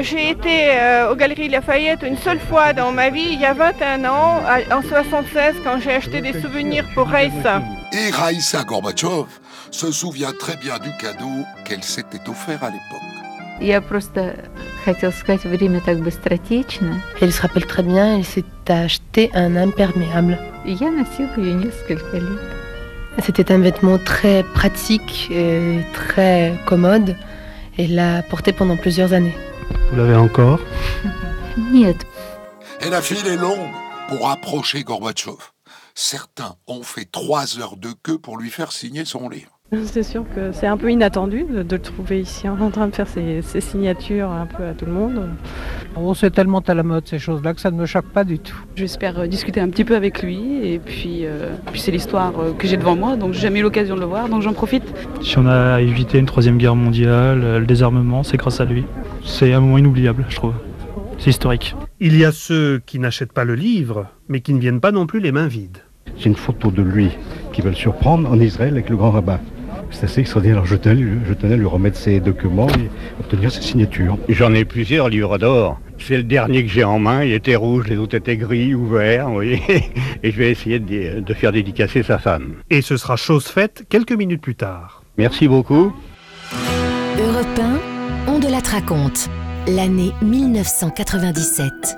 J'ai 0.00 0.30
été 0.30 0.70
euh, 0.70 1.10
aux 1.10 1.16
Galeries 1.16 1.48
Lafayette 1.48 2.02
une 2.02 2.16
seule 2.16 2.38
fois 2.38 2.72
dans 2.72 2.92
ma 2.92 3.10
vie, 3.10 3.28
il 3.32 3.40
y 3.40 3.44
a 3.44 3.54
21 3.54 4.04
ans, 4.04 4.40
en 4.70 4.82
76, 4.82 5.56
quand 5.64 5.80
j'ai 5.80 5.92
acheté 5.92 6.20
des 6.20 6.40
souvenirs 6.40 6.84
pour 6.94 7.08
Raïssa. 7.08 7.62
Et 7.92 8.10
Raïssa 8.10 8.62
Gorbatchev 8.64 9.26
se 9.70 9.90
souvient 9.90 10.32
très 10.38 10.56
bien 10.56 10.78
du 10.78 10.90
cadeau 10.98 11.44
qu'elle 11.64 11.82
s'était 11.82 12.28
offert 12.28 12.62
à 12.62 12.68
l'époque. 12.68 13.22
Я 13.60 13.80
просто 13.80 14.34
хотел 14.84 15.12
сказать, 15.12 15.44
время 15.44 15.80
так 15.80 15.98
быстротечно. 16.00 17.00
Elle 17.20 17.32
se 17.32 17.42
rappelle 17.42 17.66
très 17.66 17.82
bien, 17.82 18.16
elle 18.16 18.24
s'est 18.24 18.44
acheté 18.66 19.30
un 19.34 19.56
imperméable. 19.56 20.38
Я 20.64 20.90
носила 20.90 21.36
ее 21.36 21.54
несколько 21.54 22.16
лет. 22.16 22.40
C'était 23.24 23.52
un 23.52 23.58
vêtement 23.58 23.98
très 23.98 24.42
pratique 24.42 25.28
et 25.30 25.80
très 25.92 26.54
commode. 26.66 27.14
et 27.77 27.87
l'a 27.87 28.23
porté 28.23 28.53
pendant 28.53 28.77
plusieurs 28.77 29.13
années. 29.13 29.35
Vous 29.89 29.97
l'avez 29.97 30.15
encore? 30.15 30.59
Et 32.81 32.89
la 32.89 33.01
file 33.01 33.25
est 33.27 33.37
longue 33.37 33.71
pour 34.09 34.29
approcher 34.29 34.83
Gorbatchev. 34.83 35.37
Certains 35.95 36.55
ont 36.67 36.83
fait 36.83 37.05
trois 37.05 37.59
heures 37.59 37.77
de 37.77 37.91
queue 37.91 38.19
pour 38.19 38.37
lui 38.37 38.51
faire 38.51 38.71
signer 38.71 39.05
son 39.05 39.29
livre. 39.29 39.56
C'est 39.83 40.03
sûr 40.03 40.23
que 40.33 40.53
c'est 40.53 40.67
un 40.67 40.77
peu 40.77 40.89
inattendu 40.89 41.43
de, 41.43 41.61
de 41.61 41.75
le 41.75 41.81
trouver 41.81 42.21
ici 42.21 42.47
en 42.47 42.69
train 42.69 42.87
de 42.87 42.95
faire 42.95 43.07
ses, 43.07 43.41
ses 43.41 43.59
signatures 43.59 44.31
un 44.31 44.45
peu 44.45 44.63
à 44.65 44.73
tout 44.73 44.85
le 44.85 44.93
monde. 44.93 45.29
C'est 46.15 46.31
tellement 46.31 46.59
à 46.59 46.73
la 46.73 46.83
mode 46.83 47.05
ces 47.05 47.19
choses-là 47.19 47.53
que 47.53 47.59
ça 47.59 47.69
ne 47.69 47.75
me 47.75 47.85
choque 47.85 48.05
pas 48.05 48.23
du 48.23 48.39
tout. 48.39 48.55
J'espère 48.75 49.19
euh, 49.19 49.27
discuter 49.27 49.59
un 49.59 49.69
petit 49.69 49.83
peu 49.83 49.95
avec 49.95 50.23
lui 50.23 50.65
et 50.65 50.79
puis, 50.79 51.25
euh, 51.25 51.49
puis 51.71 51.81
c'est 51.81 51.91
l'histoire 51.91 52.33
euh, 52.39 52.53
que 52.53 52.65
j'ai 52.65 52.77
devant 52.77 52.95
moi, 52.95 53.17
donc 53.17 53.33
j'ai 53.33 53.41
jamais 53.41 53.59
eu 53.59 53.63
l'occasion 53.63 53.95
de 53.95 53.99
le 53.99 54.05
voir, 54.05 54.29
donc 54.29 54.41
j'en 54.41 54.53
profite. 54.53 54.83
Si 55.21 55.37
on 55.37 55.47
a 55.47 55.81
évité 55.81 56.17
une 56.19 56.27
troisième 56.27 56.57
guerre 56.57 56.75
mondiale, 56.75 57.41
euh, 57.43 57.59
le 57.59 57.65
désarmement, 57.65 58.23
c'est 58.23 58.37
grâce 58.37 58.61
à 58.61 58.65
lui. 58.65 58.85
C'est 59.25 59.51
un 59.51 59.59
moment 59.59 59.79
inoubliable, 59.79 60.25
je 60.29 60.35
trouve. 60.37 60.53
C'est 61.17 61.31
historique. 61.31 61.75
Il 61.99 62.15
y 62.15 62.23
a 62.23 62.31
ceux 62.31 62.79
qui 62.85 62.99
n'achètent 62.99 63.33
pas 63.33 63.43
le 63.43 63.55
livre, 63.55 64.05
mais 64.29 64.39
qui 64.39 64.53
ne 64.53 64.59
viennent 64.59 64.79
pas 64.79 64.91
non 64.91 65.07
plus 65.07 65.19
les 65.19 65.33
mains 65.33 65.47
vides. 65.47 65.79
C'est 66.17 66.25
une 66.25 66.35
photo 66.35 66.71
de 66.71 66.81
lui 66.81 67.09
qui 67.51 67.61
va 67.61 67.69
le 67.69 67.75
surprendre 67.75 68.31
en 68.31 68.39
Israël 68.39 68.73
avec 68.73 68.89
le 68.89 68.95
grand 68.95 69.11
rabbin. 69.11 69.39
C'est 69.91 70.05
assez 70.05 70.21
extraordinaire. 70.21 70.57
Alors 70.57 70.67
je 70.67 70.75
tenais, 70.75 71.05
je 71.27 71.33
tenais 71.33 71.53
à 71.53 71.57
lui 71.57 71.65
remettre 71.65 71.97
ses 71.97 72.19
documents 72.19 72.69
et 72.69 72.89
obtenir 73.19 73.51
ses 73.51 73.61
signatures. 73.61 74.17
J'en 74.29 74.53
ai 74.53 74.65
plusieurs 74.65 75.09
livres 75.09 75.37
d'or. 75.37 75.79
C'est 75.99 76.17
le 76.17 76.23
dernier 76.23 76.63
que 76.63 76.69
j'ai 76.69 76.83
en 76.83 76.99
main. 76.99 77.23
Il 77.23 77.33
était 77.33 77.55
rouge, 77.55 77.87
les 77.87 77.97
autres 77.97 78.15
étaient 78.15 78.37
gris 78.37 78.75
ou 78.75 78.87
verts, 78.87 79.27
vous 79.27 79.35
voyez. 79.35 79.61
Et 80.23 80.31
je 80.31 80.37
vais 80.37 80.51
essayer 80.51 80.79
de, 80.79 81.21
de 81.21 81.33
faire 81.33 81.51
dédicacer 81.51 82.03
sa 82.03 82.19
femme. 82.19 82.53
Et 82.69 82.81
ce 82.81 82.97
sera 82.97 83.15
chose 83.15 83.47
faite 83.47 83.85
quelques 83.89 84.13
minutes 84.13 84.41
plus 84.41 84.55
tard. 84.55 85.03
Merci 85.17 85.47
beaucoup. 85.47 85.93
Europe 87.19 87.59
1, 87.59 88.31
on 88.31 88.39
de 88.39 88.47
la 88.47 88.59
raconte, 88.59 89.29
l'année 89.67 90.11
1997. 90.21 91.97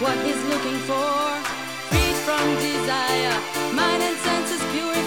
What 0.00 0.16
he's 0.24 0.42
looking 0.44 0.78
for, 0.88 1.12
freed 1.90 2.16
from 2.24 2.54
desire, 2.56 3.36
mind 3.74 4.02
and 4.02 4.16
senses 4.16 4.62
purify 4.72 4.99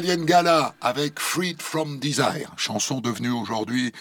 C'était 0.00 0.12
l'italienne 0.12 0.26
Gala 0.26 0.74
avec 0.80 1.20
Freed 1.20 1.60
from 1.60 1.98
Desire, 1.98 2.52
chanson 2.56 3.00
devenue 3.00 3.32
aujourd'hui 3.32 3.92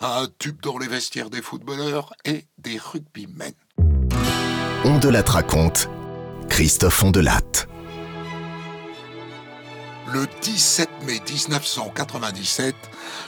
un 0.00 0.28
tube 0.38 0.60
dans 0.62 0.78
les 0.78 0.86
vestiaires 0.86 1.30
des 1.30 1.42
footballeurs 1.42 2.12
et 2.24 2.44
des 2.58 2.78
rugbymen. 2.78 3.52
On 4.84 4.98
de 4.98 5.30
raconte, 5.30 5.88
Christophe 6.48 7.02
Ondelatte. 7.02 7.66
Le 10.12 10.28
17 10.42 10.88
mai 11.06 11.20
1997, 11.28 12.76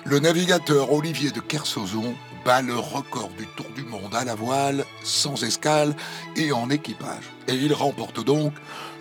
le 0.04 0.20
navigateur 0.20 0.92
Olivier 0.92 1.32
de 1.32 1.40
Kersauzon 1.40 2.14
bat 2.44 2.62
le 2.62 2.76
record 2.76 3.30
du 3.36 3.46
Tour 3.56 3.66
du 3.74 3.82
Monde 3.82 4.14
à 4.14 4.24
la 4.24 4.36
voile, 4.36 4.84
sans 5.02 5.42
escale 5.42 5.96
et 6.36 6.52
en 6.52 6.70
équipage. 6.70 7.24
Et 7.48 7.54
il 7.54 7.74
remporte 7.74 8.24
donc 8.24 8.52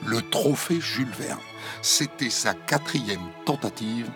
le 0.05 0.21
trophée 0.21 0.81
Jules 0.81 1.13
Verne. 1.19 1.37
C'était 1.81 2.29
sa 2.29 2.53
quatrième 2.53 3.31
tentative 3.45 4.09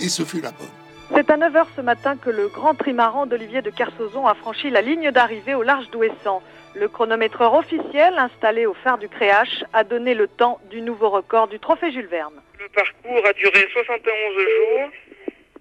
et 0.00 0.08
ce 0.08 0.22
fut 0.22 0.40
la 0.40 0.50
bonne. 0.50 0.68
C'est 1.14 1.28
à 1.30 1.36
9h 1.36 1.66
ce 1.76 1.82
matin 1.82 2.16
que 2.16 2.30
le 2.30 2.48
grand 2.48 2.74
trimaran 2.74 3.26
d'Olivier 3.26 3.60
de 3.60 3.68
Kersauzon 3.68 4.26
a 4.26 4.34
franchi 4.34 4.70
la 4.70 4.80
ligne 4.80 5.10
d'arrivée 5.10 5.54
au 5.54 5.62
large 5.62 5.90
d'Ouessant. 5.90 6.42
Le 6.74 6.88
chronométreur 6.88 7.52
officiel 7.52 8.14
installé 8.16 8.64
au 8.64 8.72
phare 8.72 8.96
du 8.96 9.10
Créache 9.10 9.62
a 9.74 9.84
donné 9.84 10.14
le 10.14 10.26
temps 10.26 10.58
du 10.70 10.80
nouveau 10.80 11.10
record 11.10 11.48
du 11.48 11.58
trophée 11.58 11.92
Jules 11.92 12.06
Verne. 12.06 12.40
Le 12.58 12.68
parcours 12.70 13.26
a 13.26 13.32
duré 13.34 13.68
71 13.74 14.08
jours, 14.38 14.90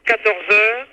14 0.06 0.36
heures, 0.52 0.88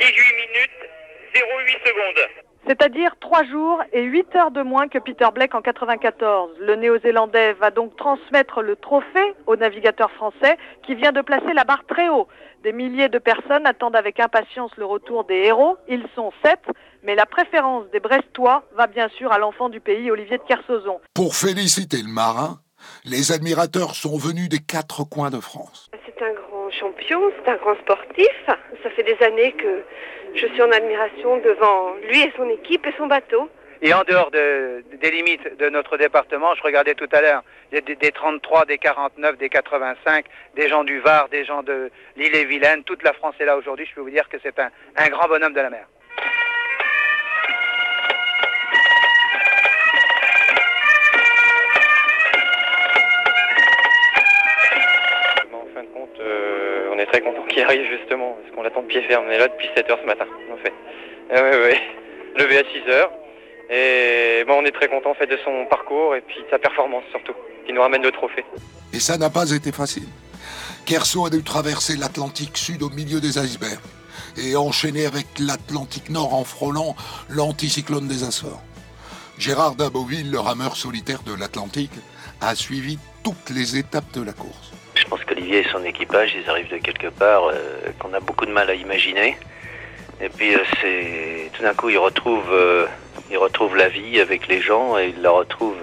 18 0.00 0.10
minutes, 0.34 0.90
08 1.32 1.88
secondes. 1.88 2.28
C'est-à-dire 2.66 3.14
3 3.20 3.44
jours 3.44 3.82
et 3.92 4.02
8 4.02 4.36
heures 4.36 4.50
de 4.50 4.62
moins 4.62 4.88
que 4.88 4.98
Peter 4.98 5.28
Blake 5.34 5.54
en 5.54 5.60
94. 5.60 6.52
Le 6.60 6.76
néo-zélandais 6.76 7.52
va 7.54 7.70
donc 7.70 7.94
transmettre 7.96 8.62
le 8.62 8.76
trophée 8.76 9.34
au 9.46 9.56
navigateur 9.56 10.10
français 10.12 10.56
qui 10.86 10.94
vient 10.94 11.12
de 11.12 11.20
placer 11.20 11.52
la 11.52 11.64
barre 11.64 11.84
très 11.86 12.08
haut. 12.08 12.26
Des 12.62 12.72
milliers 12.72 13.10
de 13.10 13.18
personnes 13.18 13.66
attendent 13.66 13.96
avec 13.96 14.18
impatience 14.18 14.70
le 14.78 14.86
retour 14.86 15.24
des 15.24 15.34
héros. 15.34 15.76
Ils 15.88 16.06
sont 16.14 16.32
sept, 16.42 16.62
mais 17.02 17.14
la 17.14 17.26
préférence 17.26 17.84
des 17.92 18.00
Brestois 18.00 18.64
va 18.74 18.86
bien 18.86 19.08
sûr 19.10 19.30
à 19.30 19.38
l'enfant 19.38 19.68
du 19.68 19.80
pays, 19.80 20.10
Olivier 20.10 20.38
de 20.38 20.44
Kersauzon. 20.44 21.00
Pour 21.12 21.36
féliciter 21.36 21.98
le 21.98 22.08
marin, 22.08 22.60
les 23.04 23.32
admirateurs 23.32 23.94
sont 23.94 24.16
venus 24.16 24.48
des 24.48 24.60
quatre 24.60 25.04
coins 25.04 25.30
de 25.30 25.40
France. 25.40 25.90
C'est 26.06 26.24
un 26.24 26.32
grand 26.32 26.43
champion, 26.78 27.20
c'est 27.36 27.50
un 27.50 27.56
grand 27.56 27.74
sportif. 27.80 28.28
Ça 28.46 28.90
fait 28.90 29.02
des 29.02 29.16
années 29.24 29.52
que 29.52 29.82
je 30.34 30.46
suis 30.46 30.62
en 30.62 30.70
admiration 30.72 31.38
devant 31.38 31.94
lui 32.08 32.20
et 32.22 32.32
son 32.36 32.48
équipe 32.50 32.86
et 32.86 32.92
son 32.96 33.06
bateau. 33.06 33.48
Et 33.82 33.92
en 33.92 34.02
dehors 34.04 34.30
de- 34.30 34.82
des 35.00 35.10
limites 35.10 35.58
de 35.58 35.68
notre 35.68 35.96
département, 35.98 36.54
je 36.54 36.62
regardais 36.62 36.94
tout 36.94 37.08
à 37.12 37.20
l'heure, 37.20 37.42
des, 37.70 37.82
des 37.82 38.12
33, 38.12 38.64
des 38.64 38.78
49, 38.78 39.36
des 39.36 39.48
85, 39.50 40.24
des 40.54 40.68
gens 40.68 40.84
du 40.84 41.00
Var, 41.00 41.28
des 41.28 41.44
gens 41.44 41.62
de 41.62 41.90
l'île-et-Vilaine, 42.16 42.82
toute 42.84 43.02
la 43.02 43.12
France 43.12 43.34
est 43.40 43.44
là 43.44 43.56
aujourd'hui. 43.58 43.84
Je 43.86 43.94
peux 43.94 44.00
vous 44.00 44.10
dire 44.10 44.28
que 44.28 44.38
c'est 44.42 44.58
un 44.58 45.08
grand 45.08 45.28
bonhomme 45.28 45.52
de 45.52 45.60
la 45.60 45.70
mer. 45.70 45.86
Très 57.14 57.22
content 57.22 57.46
qu'il 57.46 57.62
arrive 57.62 57.86
justement, 57.88 58.36
parce 58.40 58.54
qu'on 58.54 58.62
l'attend 58.62 58.82
de 58.82 58.88
pied 58.88 59.02
ferme. 59.02 59.24
On 59.28 59.30
est 59.30 59.38
là 59.38 59.46
depuis 59.46 59.68
7h 59.68 60.00
ce 60.00 60.06
matin, 60.06 60.26
en 60.52 60.56
fait. 60.56 60.72
Ouais, 61.30 61.62
ouais. 61.62 61.80
Levé 62.36 62.58
à 62.58 62.62
6h. 62.62 63.08
Et 63.70 64.44
bon, 64.44 64.54
on 64.60 64.64
est 64.64 64.72
très 64.72 64.88
content 64.88 65.12
en 65.12 65.14
fait 65.14 65.26
de 65.26 65.38
son 65.44 65.64
parcours 65.66 66.14
et 66.16 66.20
puis 66.20 66.36
de 66.42 66.46
sa 66.50 66.58
performance 66.58 67.04
surtout, 67.10 67.32
qui 67.66 67.72
nous 67.72 67.80
ramène 67.80 68.02
le 68.02 68.10
trophée. 68.10 68.44
Et 68.92 68.98
ça 68.98 69.16
n'a 69.16 69.30
pas 69.30 69.50
été 69.52 69.72
facile. 69.72 70.08
Kerso 70.84 71.24
a 71.24 71.30
dû 71.30 71.42
traverser 71.42 71.96
l'Atlantique 71.96 72.58
Sud 72.58 72.82
au 72.82 72.90
milieu 72.90 73.20
des 73.20 73.38
icebergs 73.38 73.80
et 74.36 74.54
enchaîner 74.56 75.06
avec 75.06 75.26
l'Atlantique 75.38 76.10
Nord 76.10 76.34
en 76.34 76.44
frôlant 76.44 76.94
l'anticyclone 77.30 78.06
des 78.06 78.24
Açores. 78.24 78.62
Gérard 79.38 79.76
Daboville, 79.76 80.30
le 80.30 80.40
rameur 80.40 80.76
solitaire 80.76 81.22
de 81.22 81.32
l'Atlantique, 81.32 81.92
a 82.42 82.54
suivi 82.54 82.98
toutes 83.22 83.50
les 83.50 83.78
étapes 83.78 84.12
de 84.12 84.22
la 84.22 84.32
course. 84.32 84.72
Et 85.52 85.64
son 85.70 85.84
équipage, 85.84 86.34
ils 86.34 86.48
arrivent 86.48 86.70
de 86.70 86.78
quelque 86.78 87.08
part 87.08 87.48
euh, 87.48 87.54
qu'on 87.98 88.12
a 88.14 88.20
beaucoup 88.20 88.46
de 88.46 88.50
mal 88.50 88.70
à 88.70 88.74
imaginer. 88.74 89.36
Et 90.20 90.28
puis 90.28 90.54
euh, 90.54 90.58
c'est 90.80 91.50
tout 91.52 91.62
d'un 91.62 91.74
coup 91.74 91.90
ils 91.90 91.98
retrouvent, 91.98 92.52
euh, 92.52 92.86
ils 93.30 93.36
retrouvent 93.36 93.76
la 93.76 93.88
vie 93.88 94.20
avec 94.20 94.48
les 94.48 94.60
gens 94.60 94.98
et 94.98 95.12
ils 95.14 95.22
la 95.22 95.30
retrouvent. 95.30 95.76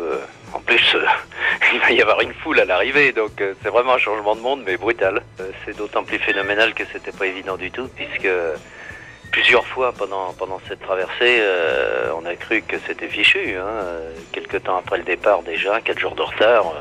en 0.54 0.60
plus, 0.60 0.98
il 1.74 1.80
va 1.80 1.92
y 1.92 2.02
avoir 2.02 2.22
une 2.22 2.34
foule 2.34 2.60
à 2.60 2.66
l'arrivée, 2.66 3.12
donc 3.12 3.32
c'est 3.62 3.70
vraiment 3.70 3.94
un 3.94 3.98
changement 3.98 4.36
de 4.36 4.42
monde, 4.42 4.64
mais 4.66 4.78
brutal. 4.78 5.22
C'est 5.64 5.78
d'autant 5.78 6.04
plus 6.04 6.18
phénoménal 6.18 6.74
que 6.74 6.84
c'était 6.92 7.12
pas 7.12 7.28
évident 7.28 7.56
du 7.56 7.72
tout, 7.72 7.88
puisque 7.96 8.30
plusieurs 9.32 9.66
fois 9.68 9.94
pendant 9.94 10.34
pendant 10.34 10.60
cette 10.68 10.82
traversée, 10.82 11.42
on 12.16 12.26
a 12.26 12.36
cru 12.36 12.62
que 12.62 12.78
c'était 12.88 13.08
fichu. 13.08 13.56
Hein. 13.56 13.66
Euh, 13.66 14.14
Quelque 14.32 14.58
temps 14.58 14.78
après 14.78 14.98
le 14.98 15.04
départ 15.04 15.44
déjà, 15.44 15.80
quatre 15.82 16.00
jours 16.00 16.16
de 16.16 16.22
retard. 16.22 16.74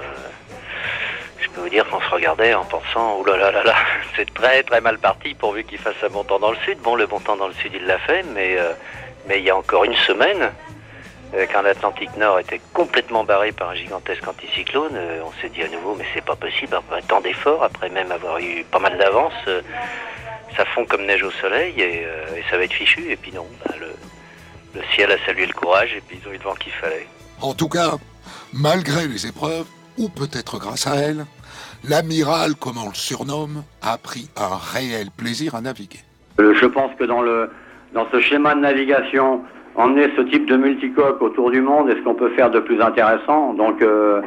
Je 1.40 1.48
peux 1.50 1.60
vous 1.62 1.68
dire 1.68 1.88
qu'on 1.88 2.00
se 2.00 2.08
regardait 2.10 2.54
en 2.54 2.64
pensant, 2.64 3.16
oh 3.18 3.24
là 3.24 3.36
là 3.36 3.50
là 3.50 3.62
là, 3.64 3.74
c'est 4.16 4.32
très 4.32 4.62
très 4.62 4.80
mal 4.80 4.98
parti 4.98 5.34
pourvu 5.34 5.64
qu'il 5.64 5.78
fasse 5.78 5.96
un 6.02 6.08
bon 6.08 6.24
temps 6.24 6.38
dans 6.38 6.50
le 6.50 6.56
sud. 6.58 6.78
Bon, 6.80 6.94
le 6.94 7.06
bon 7.06 7.20
temps 7.20 7.36
dans 7.36 7.48
le 7.48 7.54
sud, 7.54 7.72
il 7.74 7.86
l'a 7.86 7.98
fait, 7.98 8.22
mais, 8.34 8.56
euh, 8.58 8.72
mais 9.26 9.38
il 9.38 9.44
y 9.44 9.50
a 9.50 9.56
encore 9.56 9.84
une 9.84 9.94
semaine, 9.94 10.52
euh, 11.34 11.46
quand 11.52 11.62
l'Atlantique 11.62 12.16
Nord 12.16 12.40
était 12.40 12.60
complètement 12.72 13.24
barré 13.24 13.52
par 13.52 13.70
un 13.70 13.74
gigantesque 13.74 14.26
anticyclone, 14.26 14.94
euh, 14.94 15.22
on 15.24 15.32
s'est 15.40 15.48
dit 15.48 15.62
à 15.62 15.68
nouveau, 15.68 15.94
mais 15.94 16.04
c'est 16.14 16.24
pas 16.24 16.36
possible, 16.36 16.74
après 16.74 17.02
tant 17.02 17.20
d'efforts, 17.20 17.62
après 17.62 17.88
même 17.88 18.12
avoir 18.12 18.38
eu 18.38 18.64
pas 18.70 18.78
mal 18.78 18.98
d'avance, 18.98 19.32
ça 20.56 20.64
fond 20.66 20.84
comme 20.84 21.06
neige 21.06 21.22
au 21.22 21.30
soleil 21.30 21.80
et, 21.80 22.02
et 22.02 22.44
ça 22.50 22.58
va 22.58 22.64
être 22.64 22.72
fichu. 22.72 23.10
Et 23.10 23.16
puis 23.16 23.32
non, 23.32 23.46
bah, 23.64 23.74
le, 23.78 23.94
le 24.74 24.82
ciel 24.94 25.10
a 25.12 25.24
salué 25.24 25.46
le 25.46 25.52
courage 25.52 25.94
et 25.94 26.00
puis 26.00 26.20
ils 26.22 26.28
ont 26.28 26.32
eu 26.32 26.38
le 26.38 26.42
vent 26.42 26.54
qu'il 26.54 26.72
fallait. 26.72 27.06
En 27.40 27.54
tout 27.54 27.68
cas, 27.68 27.92
malgré 28.52 29.06
les 29.06 29.26
épreuves, 29.26 29.66
ou 29.98 30.08
peut-être 30.08 30.58
grâce 30.58 30.86
à 30.86 30.96
elles, 30.96 31.24
l'amiral, 31.88 32.54
comme 32.54 32.78
on 32.84 32.88
le 32.88 32.94
surnomme, 32.94 33.62
a 33.82 33.98
pris 33.98 34.28
un 34.36 34.56
réel 34.56 35.08
plaisir 35.16 35.54
à 35.54 35.60
naviguer. 35.60 36.00
Euh, 36.40 36.54
Je 36.54 36.66
pense 36.66 36.90
que 36.98 37.04
dans, 37.04 37.22
le, 37.22 37.50
dans 37.94 38.06
ce 38.12 38.20
schéma 38.20 38.54
de 38.54 38.60
navigation 38.60 39.42
emmener 39.76 40.08
ce 40.16 40.22
type 40.22 40.46
de 40.46 40.56
multicoque 40.56 41.22
autour 41.22 41.50
du 41.50 41.60
monde 41.60 41.88
et 41.90 41.94
ce 41.94 42.00
qu'on 42.02 42.14
peut 42.14 42.30
faire 42.30 42.50
de 42.50 42.60
plus 42.60 42.80
intéressant. 42.80 43.54
Donc, 43.54 43.80
euh, 43.82 44.20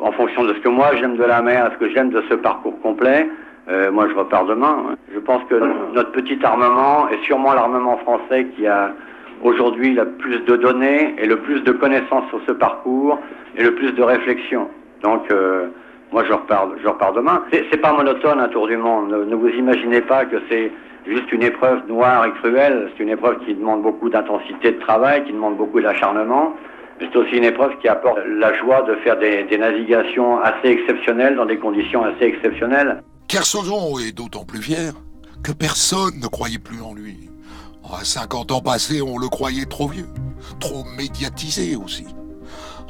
en 0.00 0.12
fonction 0.12 0.44
de 0.44 0.54
ce 0.54 0.58
que 0.60 0.68
moi 0.68 0.90
j'aime 0.98 1.16
de 1.16 1.24
la 1.24 1.42
mer, 1.42 1.70
ce 1.74 1.78
que 1.78 1.92
j'aime 1.92 2.10
de 2.10 2.22
ce 2.28 2.34
parcours 2.34 2.78
complet, 2.80 3.28
euh, 3.68 3.90
moi 3.90 4.08
je 4.08 4.14
repars 4.14 4.44
demain. 4.46 4.96
Je 5.12 5.18
pense 5.18 5.42
que 5.48 5.54
notre 5.94 6.12
petit 6.12 6.38
armement 6.44 7.08
est 7.08 7.22
sûrement 7.24 7.54
l'armement 7.54 7.96
français 7.98 8.46
qui 8.56 8.66
a 8.66 8.92
aujourd'hui 9.42 9.94
le 9.94 10.08
plus 10.12 10.40
de 10.40 10.56
données 10.56 11.14
et 11.18 11.26
le 11.26 11.36
plus 11.40 11.60
de 11.60 11.72
connaissances 11.72 12.28
sur 12.28 12.40
ce 12.46 12.52
parcours 12.52 13.18
et 13.56 13.62
le 13.62 13.74
plus 13.74 13.92
de 13.92 14.02
réflexion. 14.02 14.68
Donc, 15.02 15.30
euh, 15.30 15.68
moi 16.12 16.24
je 16.26 16.32
repars, 16.32 16.68
je 16.82 16.88
repars 16.88 17.12
demain. 17.12 17.42
C'est 17.52 17.80
pas 17.80 17.92
monotone 17.92 18.40
un 18.40 18.48
tour 18.48 18.66
du 18.66 18.76
monde. 18.76 19.10
Ne, 19.10 19.24
ne 19.24 19.34
vous 19.34 19.48
imaginez 19.48 20.00
pas 20.00 20.24
que 20.24 20.36
c'est 20.50 20.72
juste 21.06 21.30
une 21.32 21.42
épreuve 21.42 21.86
noire 21.86 22.26
et 22.26 22.32
cruelle. 22.32 22.90
C'est 22.96 23.02
une 23.02 23.10
épreuve 23.10 23.38
qui 23.44 23.54
demande 23.54 23.82
beaucoup 23.82 24.08
d'intensité 24.08 24.72
de 24.72 24.80
travail, 24.80 25.24
qui 25.24 25.32
demande 25.32 25.56
beaucoup 25.56 25.80
d'acharnement. 25.80 26.54
C'est 27.00 27.14
aussi 27.14 27.36
une 27.36 27.44
épreuve 27.44 27.76
qui 27.80 27.88
apporte 27.88 28.18
la 28.26 28.52
joie 28.54 28.82
de 28.82 28.96
faire 28.96 29.18
des, 29.18 29.44
des 29.44 29.58
navigations 29.58 30.40
assez 30.40 30.68
exceptionnelles 30.68 31.36
dans 31.36 31.46
des 31.46 31.58
conditions 31.58 32.04
assez 32.04 32.24
exceptionnelles. 32.24 33.02
Kersozon 33.28 33.98
est 33.98 34.16
d'autant 34.16 34.44
plus 34.44 34.60
fier 34.60 34.92
que 35.44 35.52
personne 35.52 36.18
ne 36.20 36.26
croyait 36.26 36.58
plus 36.58 36.82
en 36.82 36.94
lui. 36.94 37.30
À 37.84 38.04
50 38.04 38.52
ans 38.52 38.60
passés, 38.60 39.00
on 39.00 39.16
le 39.16 39.28
croyait 39.28 39.64
trop 39.64 39.88
vieux, 39.88 40.08
trop 40.60 40.84
médiatisé 40.96 41.76
aussi. 41.76 42.06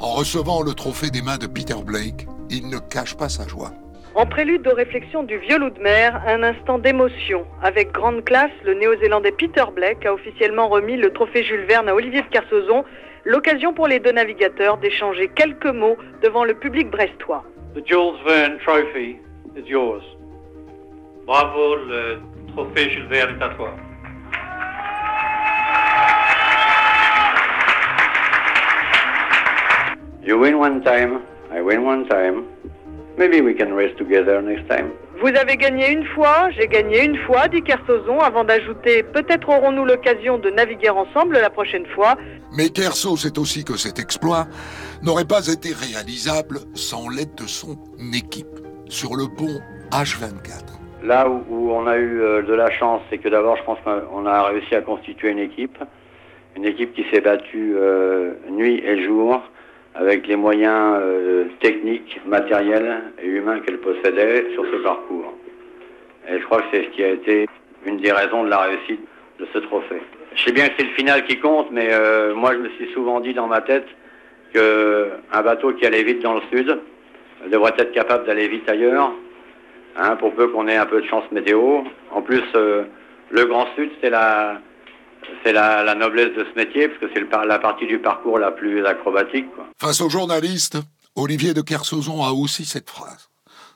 En 0.01 0.13
recevant 0.13 0.61
le 0.61 0.73
trophée 0.73 1.09
des 1.09 1.21
mains 1.21 1.37
de 1.37 1.45
Peter 1.45 1.75
Blake, 1.85 2.25
il 2.49 2.69
ne 2.69 2.77
cache 2.77 3.17
pas 3.17 3.27
sa 3.27 3.45
joie. 3.45 3.71
En 4.15 4.25
prélude 4.25 4.65
aux 4.65 4.73
réflexions 4.73 5.23
du 5.23 5.37
vieux 5.39 5.59
loup 5.59 5.71
de 5.71 5.79
mer, 5.81 6.21
un 6.25 6.41
instant 6.41 6.79
d'émotion. 6.79 7.45
Avec 7.61 7.91
grande 7.91 8.23
classe, 8.23 8.51
le 8.63 8.75
néo-zélandais 8.75 9.33
Peter 9.33 9.65
Blake 9.75 10.05
a 10.05 10.13
officiellement 10.13 10.69
remis 10.69 10.95
le 10.95 11.11
trophée 11.11 11.43
Jules 11.43 11.65
Verne 11.65 11.89
à 11.89 11.95
Olivier 11.95 12.21
de 12.21 12.27
Kersauzon, 12.27 12.85
l'occasion 13.25 13.73
pour 13.73 13.87
les 13.87 13.99
deux 13.99 14.13
navigateurs 14.13 14.77
d'échanger 14.77 15.27
quelques 15.35 15.65
mots 15.65 15.97
devant 16.23 16.45
le 16.45 16.53
public 16.53 16.89
brestois. 16.89 17.43
The 17.75 17.85
Jules 17.85 18.15
Verne 18.25 18.57
Trophy 18.65 19.17
is 19.57 19.67
yours. 19.67 20.03
Bravo, 21.25 21.75
le 21.75 22.19
trophée 22.53 22.89
Jules 22.89 23.07
Verne 23.07 23.35
est 23.37 23.43
à 23.43 23.49
toi. 23.49 23.75
You 30.29 30.37
win 30.37 30.59
one 30.59 30.83
time, 30.83 31.23
I 31.51 31.59
win 31.59 31.83
one 31.83 32.07
time. 32.07 32.43
Maybe 33.17 33.41
we 33.41 33.55
can 33.55 33.73
race 33.73 33.97
together 33.97 34.39
next 34.43 34.69
time. 34.69 34.91
Vous 35.19 35.35
avez 35.35 35.57
gagné 35.57 35.91
une 35.91 36.05
fois, 36.13 36.51
j'ai 36.51 36.67
gagné 36.67 37.03
une 37.03 37.17
fois, 37.25 37.47
dit 37.47 37.63
Kersozon, 37.63 38.19
avant 38.19 38.43
d'ajouter 38.43 39.01
Peut-être 39.01 39.49
aurons-nous 39.49 39.85
l'occasion 39.85 40.37
de 40.37 40.51
naviguer 40.51 40.91
ensemble 40.91 41.39
la 41.39 41.49
prochaine 41.49 41.87
fois. 41.95 42.15
Mais 42.55 42.69
Kerso 42.69 43.17
sait 43.17 43.39
aussi 43.39 43.65
que 43.65 43.75
cet 43.75 43.97
exploit 43.97 44.45
n'aurait 45.01 45.25
pas 45.25 45.47
été 45.47 45.69
réalisable 45.73 46.59
sans 46.75 47.09
l'aide 47.09 47.33
de 47.33 47.47
son 47.47 47.75
équipe 48.13 48.59
sur 48.87 49.15
le 49.15 49.25
pont 49.35 49.59
H24. 49.89 51.05
Là 51.05 51.27
où, 51.27 51.43
où 51.49 51.71
on 51.71 51.87
a 51.87 51.97
eu 51.97 52.21
euh, 52.21 52.43
de 52.43 52.53
la 52.53 52.69
chance, 52.69 53.01
c'est 53.09 53.17
que 53.17 53.29
d'abord, 53.29 53.57
je 53.57 53.63
pense 53.63 53.79
qu'on 53.83 54.27
a 54.27 54.43
réussi 54.43 54.75
à 54.75 54.81
constituer 54.81 55.31
une 55.31 55.39
équipe. 55.39 55.79
Une 56.55 56.65
équipe 56.65 56.93
qui 56.93 57.03
s'est 57.11 57.21
battue 57.21 57.73
euh, 57.75 58.35
nuit 58.51 58.79
et 58.85 59.03
jour 59.03 59.41
avec 59.99 60.27
les 60.27 60.37
moyens 60.37 60.97
euh, 61.01 61.45
techniques, 61.59 62.21
matériels 62.25 63.01
et 63.21 63.27
humains 63.27 63.59
qu'elle 63.59 63.79
possédait 63.79 64.47
sur 64.53 64.63
ce 64.65 64.77
parcours. 64.77 65.33
Et 66.29 66.39
je 66.39 66.45
crois 66.45 66.59
que 66.61 66.67
c'est 66.71 66.83
ce 66.85 66.89
qui 66.91 67.03
a 67.03 67.09
été 67.09 67.47
une 67.85 67.97
des 67.97 68.11
raisons 68.11 68.45
de 68.45 68.49
la 68.49 68.59
réussite 68.59 69.01
de 69.39 69.47
ce 69.53 69.59
trophée. 69.59 70.01
Je 70.35 70.45
sais 70.45 70.51
bien 70.53 70.67
que 70.69 70.75
c'est 70.77 70.85
le 70.85 70.93
final 70.93 71.25
qui 71.25 71.37
compte, 71.39 71.67
mais 71.71 71.89
euh, 71.91 72.33
moi 72.33 72.53
je 72.53 72.59
me 72.59 72.69
suis 72.69 72.89
souvent 72.93 73.19
dit 73.19 73.33
dans 73.33 73.47
ma 73.47 73.59
tête 73.59 73.87
qu'un 74.53 75.41
bateau 75.41 75.73
qui 75.73 75.85
allait 75.85 76.03
vite 76.03 76.23
dans 76.23 76.35
le 76.35 76.41
sud 76.51 76.79
devrait 77.51 77.73
être 77.77 77.91
capable 77.91 78.25
d'aller 78.25 78.47
vite 78.47 78.69
ailleurs, 78.69 79.11
hein, 79.97 80.15
pour 80.15 80.33
peu 80.33 80.47
qu'on 80.47 80.67
ait 80.69 80.77
un 80.77 80.85
peu 80.85 81.01
de 81.01 81.07
chance 81.07 81.29
météo. 81.31 81.81
En 82.11 82.21
plus, 82.21 82.43
euh, 82.55 82.83
le 83.31 83.45
Grand 83.45 83.67
Sud, 83.75 83.89
c'est 84.01 84.09
la, 84.09 84.61
c'est 85.43 85.53
la, 85.53 85.83
la 85.83 85.95
noblesse 85.95 86.35
de 86.35 86.45
ce 86.45 86.55
métier, 86.55 86.87
parce 86.87 86.99
que 86.99 87.07
c'est 87.13 87.45
la 87.45 87.59
partie 87.59 87.87
du 87.87 87.99
parcours 87.99 88.39
la 88.39 88.51
plus 88.51 88.85
acrobatique. 88.85 89.53
Quoi. 89.55 89.65
Face 89.79 90.01
aux 90.01 90.09
journalistes, 90.09 90.77
Olivier 91.15 91.53
de 91.53 91.61
Kersauzon 91.61 92.23
a 92.23 92.31
aussi 92.31 92.65
cette 92.65 92.89
phrase. 92.89 93.29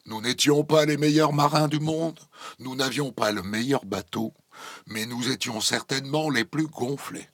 Nous 0.05 0.21
n'étions 0.21 0.63
pas 0.63 0.85
les 0.85 0.97
meilleurs 0.97 1.31
marins 1.33 1.67
du 1.67 1.79
monde, 1.79 2.19
nous 2.59 2.75
n'avions 2.75 3.11
pas 3.11 3.31
le 3.31 3.41
meilleur 3.41 3.85
bateau, 3.85 4.33
mais 4.87 5.05
nous 5.05 5.31
étions 5.31 5.61
certainement 5.61 6.29
les 6.29 6.43
plus 6.45 6.67
gonflés. 6.67 7.27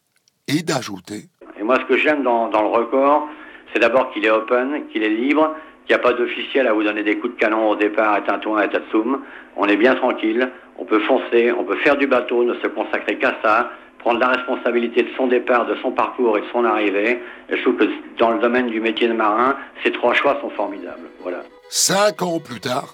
Et 0.48 0.64
d'ajouter, 0.64 1.30
Et 1.60 1.64
moi, 1.64 1.78
ce 1.80 1.86
que 1.86 1.98
j'aime 1.98 2.24
dans, 2.24 2.50
dans 2.50 2.62
le 2.64 2.70
record, 2.70 3.28
c'est 3.72 3.80
d'abord 3.80 4.12
qu'il 4.12 4.26
est 4.26 4.32
open, 4.32 4.88
qu'il 4.92 5.04
est 5.04 5.10
libre, 5.10 5.56
qu'il 5.86 5.96
n'y 5.96 6.00
a 6.00 6.04
pas 6.04 6.14
d'officiel 6.14 6.66
à 6.68 6.74
vous 6.74 6.84
donner 6.84 7.04
des 7.04 7.18
coups 7.20 7.36
de 7.36 7.40
canon 7.40 7.70
au 7.70 7.76
départ 7.76 8.14
à 8.14 8.22
Tintouin 8.22 8.62
et 8.62 8.66
à 8.66 8.68
Tatsum. 8.68 9.22
On 9.58 9.66
est 9.66 9.78
bien 9.78 9.96
tranquille, 9.96 10.50
on 10.78 10.86
peut 10.86 11.02
foncer, 11.02 11.52
on 11.52 11.64
peut 11.66 11.78
faire 11.78 11.98
du 11.98 12.08
bateau, 12.08 12.44
ne 12.44 12.56
se 12.56 12.68
consacrer 12.68 13.20
qu'à 13.20 13.36
ça, 13.44 13.72
prendre 14.00 14.20
la 14.20 14.30
responsabilité 14.30 15.04
de 15.04 15.10
son 15.16 15.28
départ, 15.28 15.66
de 15.68 15.76
son 15.82 15.92
parcours 15.92 16.38
et 16.38 16.42
de 16.42 16.48
son 16.52 16.66
arrivée. 16.66 17.20
Et 17.50 17.58
je 17.58 17.62
trouve 17.62 17.78
que 17.78 17.86
dans 18.18 18.32
le 18.32 18.40
domaine 18.40 18.68
du 18.68 18.80
métier 18.80 19.08
de 19.08 19.14
marin, 19.14 19.56
ces 19.84 19.92
trois 19.92 20.14
choix 20.14 20.38
sont 20.42 20.50
formidables. 20.50 21.08
Voilà. 21.22 21.44
cinq 21.70 22.22
ans 22.22 22.40
plus 22.40 22.60
tard, 22.60 22.94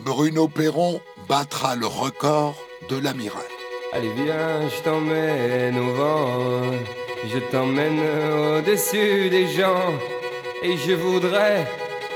Bruno 0.00 0.48
Perron 0.48 1.00
battra 1.28 1.76
le 1.76 1.86
record 1.86 2.56
de 2.90 2.96
l'amiral. 3.02 3.42
Allez 3.92 4.10
viens, 4.16 4.68
je 4.68 4.82
t'emmène 4.82 5.78
au 5.78 5.92
vent, 5.92 6.26
je 7.32 7.38
t'emmène 7.50 8.00
au-dessus 8.58 9.30
des 9.30 9.46
gens, 9.46 9.92
et 10.62 10.76
je 10.76 10.92
voudrais 10.92 11.66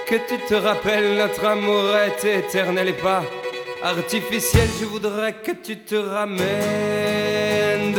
que 0.06 0.16
tu 0.28 0.36
te 0.48 0.54
rappelles 0.54 1.16
notre 1.16 1.44
amour 1.44 1.96
est 1.96 2.24
éternel 2.24 2.88
et 2.88 2.92
pas 2.92 3.22
artificiel. 3.82 4.68
Je 4.80 4.84
voudrais 4.84 5.32
que 5.32 5.52
tu 5.52 5.78
te 5.78 5.94
ramènes 5.94 7.09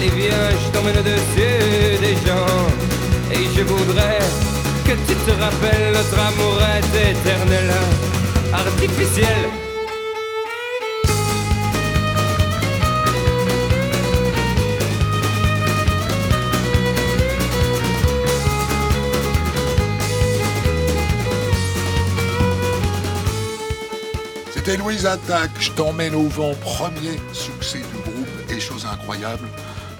Allez 0.00 0.10
viens, 0.10 0.50
je 0.64 0.70
t'emmène 0.70 0.96
au-dessus 0.98 1.98
des 2.00 2.14
gens. 2.24 2.68
Et 3.32 3.44
je 3.52 3.62
voudrais 3.62 4.20
que 4.84 4.92
tu 4.92 5.14
te 5.26 5.30
rappelles 5.32 5.92
notre 5.92 6.20
amour 6.20 6.56
est 6.62 7.10
éternel, 7.10 7.72
artificiel. 8.52 9.50
C'était 24.54 24.76
Louise 24.76 25.06
Attaque, 25.06 25.50
je 25.58 25.72
t'emmène 25.72 26.14
au 26.14 26.28
vent, 26.28 26.52
premier 26.60 27.18
succès 27.32 27.78
du 27.78 27.98
groupe, 28.02 28.28
et 28.50 28.60
chose 28.60 28.86
incroyable, 28.86 29.48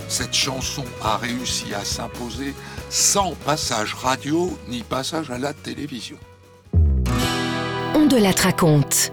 cette 0.09 0.35
chanson 0.35 0.85
a 1.03 1.17
réussi 1.17 1.75
à 1.75 1.85
s'imposer 1.85 2.55
sans 2.91 3.35
passage 3.45 3.95
radio 3.95 4.59
ni 4.69 4.83
passage 4.83 5.31
à 5.31 5.39
la 5.39 5.53
télévision. 5.53 6.17
Ondelat 7.95 8.41
raconte. 8.43 9.13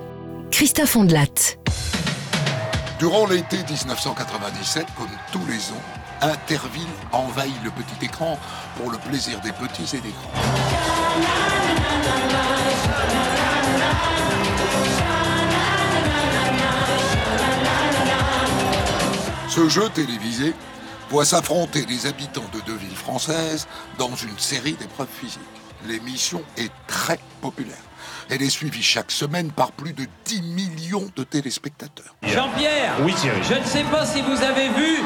Christophe 0.51 0.95
Ondelat. 0.95 1.57
Durant 2.99 3.27
l'été 3.27 3.57
1997, 3.57 4.85
comme 4.97 5.09
tous 5.33 5.45
les 5.47 5.59
ans, 5.71 5.83
Interville 6.21 6.87
envahit 7.11 7.55
le 7.63 7.71
petit 7.71 8.05
écran 8.05 8.39
pour 8.77 8.89
le 8.89 8.97
plaisir 8.97 9.41
des 9.41 9.51
petits 9.51 9.97
et 9.97 9.99
des 9.99 10.11
grands. 10.11 10.31
Ce 19.49 19.69
jeu 19.69 19.89
télévisé 19.89 20.53
voit 21.09 21.25
s'affronter 21.25 21.85
les 21.87 22.07
habitants 22.07 22.49
de 22.53 22.59
deux 22.61 22.75
villes 22.75 22.95
françaises 22.95 23.67
dans 23.97 24.15
une 24.15 24.37
série 24.37 24.73
d'épreuves 24.73 25.07
physiques. 25.09 25.39
L'émission 25.87 26.41
est 26.57 26.71
très 26.87 27.19
populaire. 27.41 27.75
Elle 28.29 28.41
est 28.41 28.49
suivie 28.49 28.81
chaque 28.81 29.11
semaine 29.11 29.51
par 29.51 29.71
plus 29.71 29.93
de 29.93 30.07
10 30.25 30.41
millions 30.41 31.07
de 31.15 31.23
téléspectateurs. 31.23 32.15
Jean-Pierre, 32.23 32.95
oui, 33.01 33.13
je 33.21 33.53
ne 33.53 33.63
sais 33.63 33.83
pas 33.83 34.05
si 34.05 34.21
vous 34.21 34.41
avez 34.41 34.69
vu, 34.69 34.99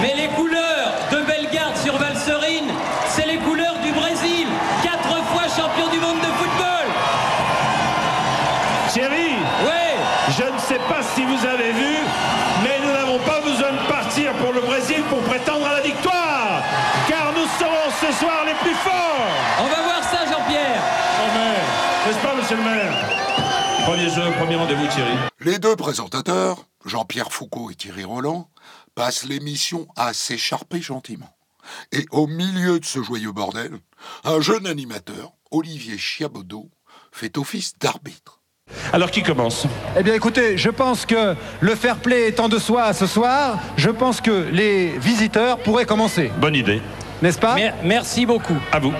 mais 0.00 0.14
les 0.14 0.28
couleurs 0.28 0.92
de 1.10 1.22
Bellegarde 1.26 1.76
sur 1.76 1.98
Valserine, 1.98 2.70
c'est 3.08 3.26
les 3.26 3.38
couleurs 3.38 3.78
du 3.82 3.90
Brésil, 3.90 4.46
quatre 4.84 5.24
fois 5.26 5.48
champion 5.48 5.90
du 5.90 5.98
monde 5.98 6.18
de 6.18 6.32
football. 6.38 6.86
Thierry, 8.92 9.34
je 10.30 10.44
ne 10.44 10.58
sais 10.58 10.78
pas 10.88 11.02
si 11.02 11.24
vous 11.24 11.44
avez 11.46 11.72
vu, 11.72 11.96
le 14.60 14.66
Brésil 14.66 15.02
pour 15.08 15.20
prétendre 15.20 15.66
à 15.66 15.74
la 15.74 15.80
victoire, 15.80 16.62
car 17.08 17.32
nous 17.32 17.46
serons 17.58 17.90
ce 18.00 18.12
soir 18.18 18.44
les 18.44 18.54
plus 18.54 18.74
forts. 18.74 19.26
On 19.60 19.64
va 19.64 19.82
voir 19.82 20.02
ça, 20.02 20.26
Jean-Pierre. 20.26 20.82
N'est-ce 22.06 22.18
pas, 22.18 22.34
monsieur 22.34 22.56
le 22.56 22.62
maire? 22.62 23.08
Premier 23.84 24.08
jeu, 24.08 24.22
premier 24.38 24.56
rendez-vous, 24.56 24.86
Thierry. 24.88 25.12
Les 25.40 25.58
deux 25.58 25.76
présentateurs, 25.76 26.64
Jean-Pierre 26.84 27.32
Foucault 27.32 27.70
et 27.70 27.74
Thierry 27.74 28.04
Roland, 28.04 28.50
passent 28.94 29.24
l'émission 29.24 29.86
à 29.96 30.12
s'écharper 30.12 30.80
gentiment. 30.80 31.34
Et 31.92 32.06
au 32.10 32.26
milieu 32.26 32.80
de 32.80 32.84
ce 32.84 33.02
joyeux 33.02 33.32
bordel, 33.32 33.78
un 34.24 34.40
jeune 34.40 34.66
animateur, 34.66 35.32
Olivier 35.50 35.98
Chiabodo, 35.98 36.70
fait 37.12 37.38
office 37.38 37.78
d'arbitre. 37.78 38.39
Alors 38.92 39.10
qui 39.10 39.22
commence? 39.22 39.66
Eh 39.96 40.02
bien 40.02 40.14
écoutez, 40.14 40.58
je 40.58 40.70
pense 40.70 41.06
que 41.06 41.34
le 41.60 41.74
fair 41.74 41.96
play 41.96 42.28
étant 42.28 42.48
de 42.48 42.58
soi 42.58 42.92
ce 42.92 43.06
soir, 43.06 43.58
je 43.76 43.90
pense 43.90 44.20
que 44.20 44.48
les 44.50 44.98
visiteurs 44.98 45.58
pourraient 45.58 45.86
commencer. 45.86 46.30
Bonne 46.38 46.54
idée. 46.54 46.80
N'est-ce 47.22 47.38
pas? 47.38 47.56
Merci 47.84 48.26
beaucoup. 48.26 48.56
À 48.72 48.78
vous. 48.78 48.92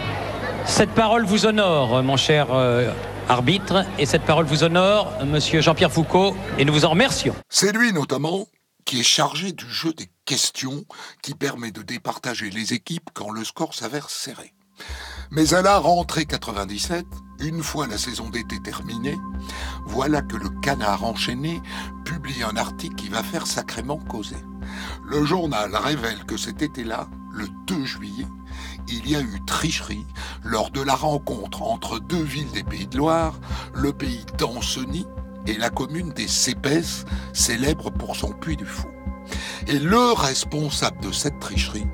Cette 0.66 0.90
parole 0.90 1.24
vous 1.24 1.46
honore, 1.46 2.02
mon 2.02 2.16
cher 2.16 2.48
euh, 2.52 2.92
arbitre, 3.28 3.84
et 3.98 4.06
cette 4.06 4.22
parole 4.22 4.44
vous 4.44 4.62
honore, 4.62 5.12
monsieur 5.24 5.60
Jean-Pierre 5.60 5.90
Foucault, 5.90 6.36
et 6.58 6.64
nous 6.64 6.72
vous 6.72 6.84
en 6.84 6.90
remercions. 6.90 7.34
C'est 7.48 7.72
lui 7.72 7.92
notamment 7.92 8.46
qui 8.84 9.00
est 9.00 9.04
chargé 9.04 9.52
du 9.52 9.68
jeu 9.68 9.92
des 9.92 10.08
questions 10.24 10.84
qui 11.22 11.34
permet 11.34 11.70
de 11.70 11.82
départager 11.82 12.50
les 12.50 12.72
équipes 12.72 13.08
quand 13.14 13.30
le 13.30 13.44
score 13.44 13.74
s'avère 13.74 14.10
serré. 14.10 14.52
Mais 15.32 15.54
à 15.54 15.62
la 15.62 15.78
rentrée 15.78 16.26
97, 16.26 17.06
une 17.38 17.62
fois 17.62 17.86
la 17.86 17.98
saison 17.98 18.28
d'été 18.30 18.58
terminée, 18.58 19.16
voilà 19.86 20.22
que 20.22 20.36
le 20.36 20.48
canard 20.48 21.04
enchaîné 21.04 21.62
publie 22.04 22.42
un 22.42 22.56
article 22.56 22.96
qui 22.96 23.08
va 23.08 23.22
faire 23.22 23.46
sacrément 23.46 23.98
causer. 23.98 24.44
Le 25.06 25.24
journal 25.24 25.76
révèle 25.76 26.24
que 26.24 26.36
cet 26.36 26.62
été-là, 26.62 27.08
le 27.32 27.46
2 27.68 27.84
juillet, 27.84 28.26
il 28.88 29.08
y 29.08 29.14
a 29.14 29.20
eu 29.20 29.40
tricherie 29.46 30.04
lors 30.42 30.72
de 30.72 30.80
la 30.80 30.96
rencontre 30.96 31.62
entre 31.62 32.00
deux 32.00 32.24
villes 32.24 32.50
des 32.50 32.64
Pays 32.64 32.88
de 32.88 32.98
Loire, 32.98 33.38
le 33.72 33.92
pays 33.92 34.26
d'Ancenis 34.36 35.06
et 35.46 35.56
la 35.56 35.70
commune 35.70 36.10
des 36.10 36.26
Cépès, 36.26 37.04
célèbre 37.32 37.90
pour 37.90 38.16
son 38.16 38.32
puits 38.32 38.56
du 38.56 38.66
Fou. 38.66 38.88
Et 39.68 39.78
le 39.78 40.12
responsable 40.12 41.00
de 41.00 41.12
cette 41.12 41.38
tricherie 41.38 41.86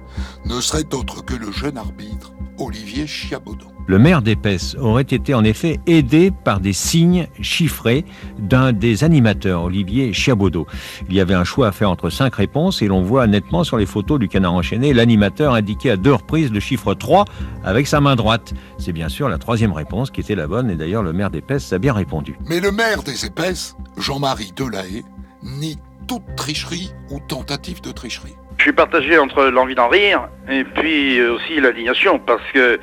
ne 0.47 0.59
serait 0.63 0.95
autre 0.95 1.23
que 1.23 1.35
le 1.35 1.53
jeune 1.53 1.77
arbitre 1.77 2.33
Olivier 2.59 3.07
Chiabodo. 3.07 3.67
Le 3.89 3.99
maire 3.99 4.21
d'Épaisse 4.21 4.75
aurait 4.81 5.03
été 5.03 5.33
en 5.33 5.45
effet 5.45 5.79
aidé 5.87 6.33
par 6.33 6.59
des 6.59 6.73
signes 6.73 7.29
chiffrés 7.41 8.05
d'un 8.39 8.73
des 8.73 9.05
animateurs, 9.05 9.63
Olivier 9.65 10.13
Chiabodo. 10.13 10.67
Il 11.09 11.15
y 11.15 11.21
avait 11.21 11.35
un 11.35 11.45
choix 11.45 11.69
à 11.69 11.73
faire 11.73 11.91
entre 11.91 12.11
cinq 12.11 12.35
réponses 12.35 12.83
et 12.83 12.89
l'on 12.89 13.03
voit 13.03 13.27
nettement 13.29 13.63
sur 13.63 13.77
les 13.77 13.87
photos 13.87 14.19
du 14.19 14.29
canard 14.29 14.55
enchaîné 14.55 14.93
l'animateur 14.93 15.55
indiquer 15.55 15.91
à 15.91 15.97
deux 15.97 16.15
reprises 16.15 16.51
le 16.51 16.59
chiffre 16.59 16.95
3 16.95 17.27
avec 17.65 17.87
sa 17.87 18.01
main 18.01 18.17
droite. 18.17 18.55
C'est 18.79 18.93
bien 18.93 19.09
sûr 19.09 19.29
la 19.29 19.39
troisième 19.39 19.73
réponse 19.73 20.11
qui 20.11 20.21
était 20.21 20.35
la 20.35 20.49
bonne 20.49 20.69
et 20.71 20.75
d'ailleurs 20.75 21.05
le 21.05 21.13
maire 21.13 21.31
d'Épaisse 21.31 21.73
a 21.73 21.79
bien 21.79 21.93
répondu. 21.93 22.37
Mais 22.49 22.59
le 22.59 22.73
maire 22.73 23.03
des 23.05 23.27
Épaisses, 23.27 23.77
Jean-Marie 23.97 24.53
Delahaye, 24.57 25.05
nie 25.43 25.79
toute 26.07 26.37
tricherie 26.37 26.93
ou 27.11 27.21
tentative 27.21 27.81
de 27.81 27.93
tricherie. 27.93 28.35
Je 28.59 28.63
suis 28.63 28.73
partagé 28.73 29.19
entre 29.19 29.45
l'envie 29.45 29.75
d'en 29.75 29.89
rire 29.89 30.29
et 30.49 30.65
puis 30.65 31.19
euh, 31.19 31.35
aussi 31.35 31.61
l'indignation, 31.61 32.19
parce 32.19 32.43
que 32.53 32.79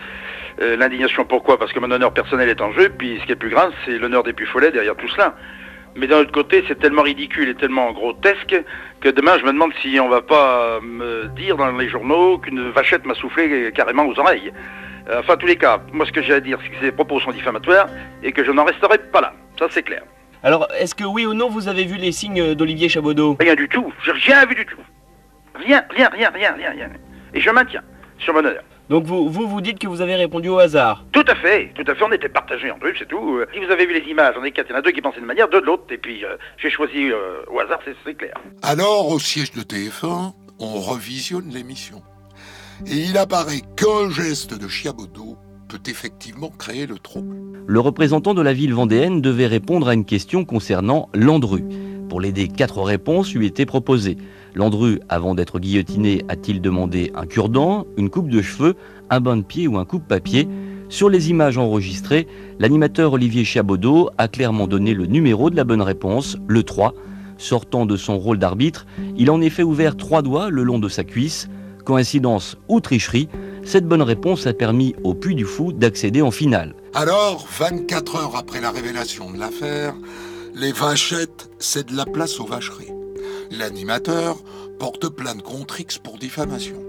euh, 0.61 0.75
l'indignation 0.77 1.25
pourquoi? 1.25 1.57
Parce 1.57 1.73
que 1.73 1.79
mon 1.79 1.89
honneur 1.91 2.13
personnel 2.13 2.49
est 2.49 2.61
en 2.61 2.71
jeu, 2.73 2.89
puis 2.89 3.17
ce 3.19 3.25
qui 3.25 3.31
est 3.31 3.35
plus 3.37 3.49
grave, 3.49 3.71
c'est 3.85 3.97
l'honneur 3.97 4.23
des 4.23 4.33
plus 4.33 4.45
follets 4.45 4.71
derrière 4.71 4.95
tout 4.95 5.09
cela. 5.09 5.35
Mais 5.95 6.07
d'un 6.07 6.19
autre 6.19 6.31
côté, 6.31 6.63
c'est 6.67 6.79
tellement 6.79 7.03
ridicule 7.03 7.49
et 7.49 7.55
tellement 7.55 7.91
grotesque 7.91 8.55
que 8.99 9.09
demain, 9.09 9.37
je 9.39 9.43
me 9.45 9.51
demande 9.51 9.71
si 9.81 9.99
on 9.99 10.09
va 10.09 10.21
pas 10.21 10.79
me 10.81 11.27
dire 11.35 11.55
dans 11.55 11.71
les 11.71 11.89
journaux 11.89 12.39
qu'une 12.39 12.71
vachette 12.71 13.05
m'a 13.05 13.13
soufflé 13.13 13.71
carrément 13.73 14.05
aux 14.05 14.19
oreilles. 14.19 14.51
Euh, 15.09 15.19
Enfin, 15.19 15.33
en 15.33 15.37
tous 15.37 15.45
les 15.47 15.57
cas, 15.57 15.81
moi, 15.91 16.05
ce 16.05 16.11
que 16.11 16.21
j'ai 16.21 16.33
à 16.33 16.39
dire, 16.39 16.57
c'est 16.63 16.69
que 16.69 16.79
ces 16.81 16.91
propos 16.91 17.19
sont 17.19 17.31
diffamatoires 17.31 17.87
et 18.23 18.31
que 18.31 18.43
je 18.43 18.51
n'en 18.51 18.63
resterai 18.63 18.97
pas 19.11 19.21
là. 19.21 19.33
Ça, 19.59 19.67
c'est 19.69 19.83
clair. 19.83 20.03
Alors, 20.43 20.67
est-ce 20.77 20.93
que 20.93 21.03
oui 21.05 21.25
ou 21.25 21.33
non 21.33 21.49
vous 21.49 21.67
avez 21.67 21.85
vu 21.85 21.95
les 21.97 22.11
signes 22.11 22.53
d'Olivier 22.55 22.89
Chabaudot 22.89 23.37
Rien 23.39 23.55
du 23.55 23.67
tout. 23.69 23.93
J'ai 24.03 24.11
rien 24.11 24.45
vu 24.45 24.55
du 24.55 24.65
tout. 24.65 24.77
Rien, 25.55 25.83
rien, 25.89 26.09
rien, 26.09 26.29
rien, 26.31 26.53
rien, 26.53 26.71
rien. 26.71 26.89
Et 27.33 27.39
je 27.39 27.49
maintiens, 27.49 27.81
sur 28.19 28.33
mon 28.33 28.39
honneur. 28.39 28.63
Donc 28.89 29.05
vous, 29.05 29.29
vous 29.29 29.47
vous 29.47 29.61
dites 29.61 29.79
que 29.79 29.87
vous 29.87 30.01
avez 30.01 30.15
répondu 30.15 30.49
au 30.49 30.59
hasard 30.59 31.05
Tout 31.13 31.23
à 31.27 31.35
fait, 31.35 31.71
tout 31.73 31.89
à 31.89 31.95
fait, 31.95 32.03
on 32.03 32.11
était 32.11 32.27
partagés 32.27 32.69
en 32.69 32.77
deux, 32.77 32.93
c'est 32.99 33.07
tout. 33.07 33.37
Euh, 33.37 33.47
Si 33.53 33.59
vous 33.63 33.71
avez 33.71 33.85
vu 33.85 33.93
les 33.93 34.09
images, 34.11 34.35
on 34.37 34.43
est 34.43 34.51
quatre, 34.51 34.67
il 34.69 34.73
y 34.73 34.75
en 34.75 34.79
a 34.79 34.81
deux 34.81 34.91
qui 34.91 35.01
pensaient 35.01 35.19
d'une 35.19 35.25
manière, 35.27 35.47
deux 35.47 35.61
de 35.61 35.65
l'autre, 35.65 35.85
et 35.91 35.97
puis 35.97 36.25
euh, 36.25 36.35
j'ai 36.57 36.69
choisi 36.69 37.09
euh, 37.09 37.41
au 37.49 37.59
hasard, 37.59 37.79
c'est- 38.03 38.13
clair. 38.13 38.33
Alors, 38.61 39.07
au 39.09 39.19
siège 39.19 39.51
de 39.53 39.61
TF1, 39.61 40.33
on 40.59 40.73
revisionne 40.81 41.49
l'émission. 41.49 42.01
Et 42.85 42.97
il 42.97 43.17
apparaît 43.17 43.61
qu'un 43.77 44.09
geste 44.11 44.53
de 44.59 44.67
Chiabodo 44.67 45.32
peut 45.73 45.89
effectivement 45.89 46.51
créer 46.55 46.85
le 46.85 46.99
trouble. 46.99 47.35
Le 47.65 47.79
représentant 47.79 48.35
de 48.35 48.43
la 48.43 48.53
ville 48.53 48.75
vendéenne 48.75 49.21
devait 49.21 49.47
répondre 49.47 49.87
à 49.87 49.95
une 49.95 50.05
question 50.05 50.45
concernant 50.45 51.09
Landru. 51.15 51.63
Pour 52.09 52.21
l'aider, 52.21 52.47
quatre 52.47 52.83
réponses 52.83 53.33
lui 53.33 53.47
étaient 53.47 53.65
proposées. 53.65 54.17
Landru, 54.53 54.99
avant 55.09 55.33
d'être 55.33 55.57
guillotiné, 55.57 56.21
a-t-il 56.29 56.61
demandé 56.61 57.11
un 57.15 57.25
cure-dent, 57.25 57.87
une 57.97 58.11
coupe 58.11 58.29
de 58.29 58.43
cheveux, 58.43 58.75
un 59.09 59.19
bain 59.19 59.35
de 59.35 59.41
pied 59.41 59.67
ou 59.67 59.79
un 59.79 59.85
coupe-papier? 59.85 60.47
Sur 60.89 61.09
les 61.09 61.31
images 61.31 61.57
enregistrées, 61.57 62.27
l'animateur 62.59 63.13
Olivier 63.13 63.43
Chiabodo 63.43 64.11
a 64.19 64.27
clairement 64.27 64.67
donné 64.67 64.93
le 64.93 65.07
numéro 65.07 65.49
de 65.49 65.55
la 65.55 65.63
bonne 65.63 65.81
réponse, 65.81 66.37
le 66.47 66.61
3. 66.61 66.93
Sortant 67.39 67.87
de 67.87 67.97
son 67.97 68.19
rôle 68.19 68.37
d'arbitre, 68.37 68.85
il 69.17 69.27
a 69.27 69.33
en 69.33 69.41
effet 69.41 69.63
ouvert 69.63 69.97
trois 69.97 70.21
doigts 70.21 70.51
le 70.51 70.61
long 70.61 70.77
de 70.77 70.87
sa 70.87 71.03
cuisse. 71.03 71.49
Coïncidence 71.83 72.57
ou 72.69 72.79
tricherie, 72.79 73.27
cette 73.65 73.87
bonne 73.87 74.01
réponse 74.01 74.45
a 74.47 74.53
permis 74.53 74.95
au 75.03 75.13
Puy 75.13 75.35
du 75.35 75.45
Fou 75.45 75.73
d'accéder 75.73 76.21
en 76.21 76.31
finale. 76.31 76.75
Alors, 76.93 77.47
24 77.57 78.15
heures 78.15 78.35
après 78.35 78.61
la 78.61 78.71
révélation 78.71 79.31
de 79.31 79.39
l'affaire, 79.39 79.95
les 80.55 80.71
vachettes 80.71 81.49
cèdent 81.59 81.91
la 81.91 82.05
place 82.05 82.39
aux 82.39 82.45
vacheries. 82.45 82.91
L'animateur 83.51 84.37
porte 84.79 85.09
plainte 85.09 85.41
contre 85.41 85.79
X 85.79 85.97
pour 85.97 86.17
diffamation. 86.17 86.83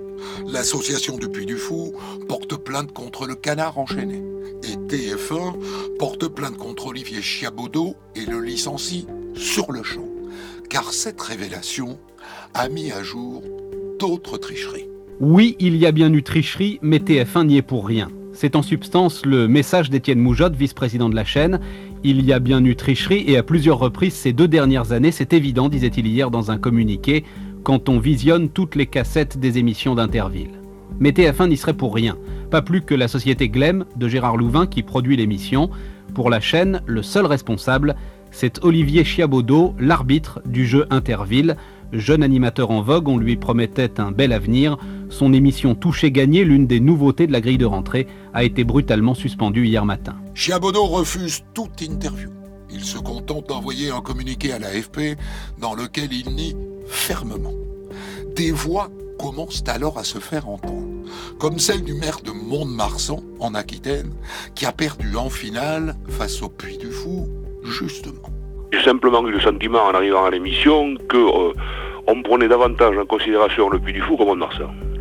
L'association 0.46 1.16
du 1.16 1.28
Puy 1.28 1.46
du 1.46 1.56
Fou 1.56 1.94
porte 2.28 2.56
plainte 2.56 2.92
contre 2.92 3.26
le 3.26 3.34
canard 3.34 3.78
enchaîné. 3.78 4.22
Et 4.62 4.76
TF1 4.76 5.96
porte 5.98 6.28
plainte 6.28 6.56
contre 6.56 6.86
Olivier 6.86 7.22
Chiabodo 7.22 7.94
et 8.14 8.24
le 8.24 8.40
licencie 8.40 9.06
sur 9.34 9.72
le 9.72 9.82
champ. 9.82 10.08
Car 10.70 10.92
cette 10.92 11.20
révélation 11.20 11.98
a 12.54 12.68
mis 12.68 12.90
à 12.92 13.02
jour 13.02 13.42
d'autres 13.98 14.38
tricheries. 14.38 14.88
Oui, 15.20 15.54
il 15.60 15.76
y 15.76 15.86
a 15.86 15.92
bien 15.92 16.12
eu 16.12 16.24
tricherie, 16.24 16.80
mais 16.82 16.98
TF1 16.98 17.46
n'y 17.46 17.56
est 17.56 17.62
pour 17.62 17.86
rien. 17.86 18.08
C'est 18.32 18.56
en 18.56 18.62
substance 18.62 19.24
le 19.24 19.46
message 19.46 19.88
d'Étienne 19.88 20.18
Moujotte, 20.18 20.56
vice-président 20.56 21.08
de 21.08 21.14
la 21.14 21.24
chaîne. 21.24 21.60
Il 22.02 22.24
y 22.24 22.32
a 22.32 22.40
bien 22.40 22.64
eu 22.64 22.74
tricherie 22.74 23.24
et 23.28 23.36
à 23.36 23.44
plusieurs 23.44 23.78
reprises 23.78 24.14
ces 24.14 24.32
deux 24.32 24.48
dernières 24.48 24.90
années, 24.90 25.12
c'est 25.12 25.32
évident, 25.32 25.68
disait-il 25.68 26.08
hier 26.08 26.32
dans 26.32 26.50
un 26.50 26.58
communiqué, 26.58 27.24
quand 27.62 27.88
on 27.88 28.00
visionne 28.00 28.48
toutes 28.48 28.74
les 28.74 28.86
cassettes 28.86 29.38
des 29.38 29.56
émissions 29.56 29.94
d'Interville. 29.94 30.60
Mais 30.98 31.12
TF1 31.12 31.48
n'y 31.48 31.56
serait 31.56 31.74
pour 31.74 31.94
rien, 31.94 32.16
pas 32.50 32.60
plus 32.60 32.82
que 32.82 32.94
la 32.94 33.06
société 33.06 33.48
Glem 33.48 33.84
de 33.94 34.08
Gérard 34.08 34.36
Louvain 34.36 34.66
qui 34.66 34.82
produit 34.82 35.16
l'émission. 35.16 35.70
Pour 36.12 36.28
la 36.28 36.40
chaîne, 36.40 36.82
le 36.86 37.02
seul 37.02 37.26
responsable, 37.26 37.94
c'est 38.32 38.64
Olivier 38.64 39.04
Chiabodo, 39.04 39.76
l'arbitre 39.78 40.40
du 40.44 40.66
jeu 40.66 40.86
Interville. 40.90 41.56
Jeune 41.92 42.22
animateur 42.22 42.70
en 42.70 42.82
vogue, 42.82 43.08
on 43.08 43.18
lui 43.18 43.36
promettait 43.36 44.00
un 44.00 44.10
bel 44.10 44.32
avenir. 44.32 44.78
Son 45.10 45.32
émission 45.32 45.74
Touché 45.74 46.10
Gagné, 46.10 46.44
l'une 46.44 46.66
des 46.66 46.80
nouveautés 46.80 47.26
de 47.26 47.32
la 47.32 47.40
grille 47.40 47.58
de 47.58 47.66
rentrée, 47.66 48.06
a 48.32 48.44
été 48.44 48.64
brutalement 48.64 49.14
suspendue 49.14 49.66
hier 49.66 49.84
matin. 49.84 50.16
Chiabodo 50.34 50.84
refuse 50.86 51.42
toute 51.54 51.82
interview. 51.82 52.30
Il 52.70 52.84
se 52.84 52.98
contente 52.98 53.48
d'envoyer 53.48 53.90
un 53.90 54.00
communiqué 54.00 54.52
à 54.52 54.58
l'AFP 54.58 55.16
dans 55.58 55.74
lequel 55.74 56.12
il 56.12 56.34
nie 56.34 56.56
fermement. 56.86 57.54
Des 58.34 58.50
voix 58.50 58.90
commencent 59.18 59.62
alors 59.68 59.98
à 59.98 60.04
se 60.04 60.18
faire 60.18 60.48
entendre, 60.48 60.88
comme 61.38 61.60
celle 61.60 61.84
du 61.84 61.94
maire 61.94 62.18
de 62.24 62.32
Mont-de-Marsan, 62.32 63.22
en 63.38 63.54
Aquitaine, 63.54 64.12
qui 64.56 64.66
a 64.66 64.72
perdu 64.72 65.16
en 65.16 65.30
finale 65.30 65.96
face 66.08 66.42
au 66.42 66.48
Puy 66.48 66.78
du 66.78 66.90
Fou, 66.90 67.28
justement. 67.62 68.33
J'ai 68.74 68.82
simplement 68.82 69.24
eu 69.28 69.30
le 69.30 69.40
sentiment 69.40 69.84
en 69.84 69.94
arrivant 69.94 70.24
à 70.24 70.30
l'émission 70.30 70.96
que 71.08 71.16
euh, 71.16 71.52
on 72.08 72.22
prenait 72.22 72.48
davantage 72.48 72.98
en 72.98 73.06
considération 73.06 73.68
le 73.68 73.78
Puy 73.78 73.92
du 73.92 74.00
Fou 74.00 74.16
comme 74.16 74.30
on 74.30 74.34
Marsan. 74.34 74.74
Et 74.90 74.93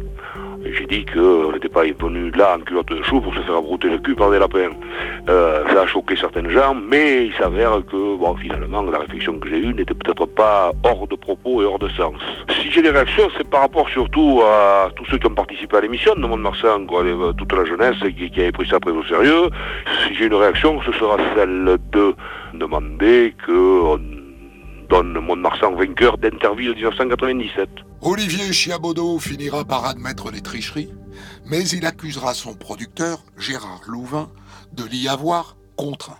J'ai 0.76 0.88
dit 0.88 1.06
qu'on 1.06 1.52
n'était 1.52 1.70
pas 1.70 1.84
venu 1.84 2.32
là 2.32 2.58
en 2.58 2.62
culotte 2.62 2.90
de 2.90 3.04
chou 3.04 3.22
pour 3.22 3.34
se 3.36 3.42
faire 3.42 3.62
brouter 3.62 3.90
le 3.90 4.00
cul 4.00 4.16
par 4.16 4.32
des 4.32 4.40
lapins. 4.40 4.72
Euh, 5.30 5.64
ça 5.68 5.84
a 5.84 5.86
choqué 5.86 6.16
certaines 6.16 6.50
gens, 6.50 6.74
mais 6.74 7.28
il 7.28 7.34
s'avère 7.34 7.82
que, 7.86 8.18
finalement, 8.42 8.82
la 8.82 9.00
réflexion 9.00 9.38
que 9.40 9.50
j'ai 9.50 9.60
eue 9.60 9.74
n'était 9.74 9.94
peut-être 9.94 10.26
pas 10.26 10.72
hors 10.84 11.08
de 11.08 11.16
propos 11.16 11.62
et 11.62 11.66
hors 11.66 11.78
de 11.78 11.90
sens. 11.90 12.16
Si 12.50 12.72
j'ai 12.72 12.82
des 12.82 12.90
réactions, 12.90 13.30
c'est 13.38 13.48
par 13.48 13.62
rapport 13.62 13.88
surtout 13.90 14.42
à 14.44 14.90
tous 14.96 15.06
ceux 15.06 15.20
qui 15.20 15.28
ont 15.28 15.36
participé 15.36 15.78
à 15.78 15.82
l'émission 15.82 16.16
de 16.16 16.22
Mont-de-Marsan, 16.22 16.88
euh, 16.92 17.34
toute 17.34 17.54
la 17.54 17.66
jeunesse 17.66 17.98
qui, 18.18 18.32
qui 18.32 18.42
avait 18.42 18.52
pris 18.52 18.68
ça 18.68 18.80
très 18.80 18.92
au 18.92 19.04
sérieux. 19.04 19.50
Si 20.08 20.16
j'ai 20.16 20.26
une 20.26 20.36
réaction, 20.36 20.82
ce 20.82 20.92
sera 20.94 21.18
celle 21.36 21.78
de 21.92 22.16
demander 22.56 23.36
qu'on 23.46 24.00
donne 24.90 25.14
Mont-Marsan 25.20 25.74
vainqueur 25.76 26.18
d'Interville 26.18 26.74
1997. 26.74 27.70
Olivier 28.06 28.52
Chiabodo 28.52 29.18
finira 29.18 29.64
par 29.64 29.86
admettre 29.86 30.30
les 30.30 30.42
tricheries, 30.42 30.94
mais 31.46 31.66
il 31.70 31.86
accusera 31.86 32.34
son 32.34 32.54
producteur, 32.54 33.24
Gérard 33.38 33.84
Louvain, 33.88 34.30
de 34.74 34.84
l'y 34.84 35.08
avoir 35.08 35.56
contraint. 35.78 36.20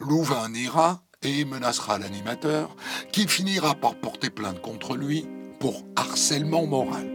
Louvain 0.00 0.48
niera 0.48 1.02
et 1.22 1.44
menacera 1.44 1.98
l'animateur, 1.98 2.74
qui 3.12 3.28
finira 3.28 3.74
par 3.74 3.96
porter 3.96 4.30
plainte 4.30 4.62
contre 4.62 4.96
lui 4.96 5.26
pour 5.58 5.84
harcèlement 5.94 6.66
moral. 6.66 7.06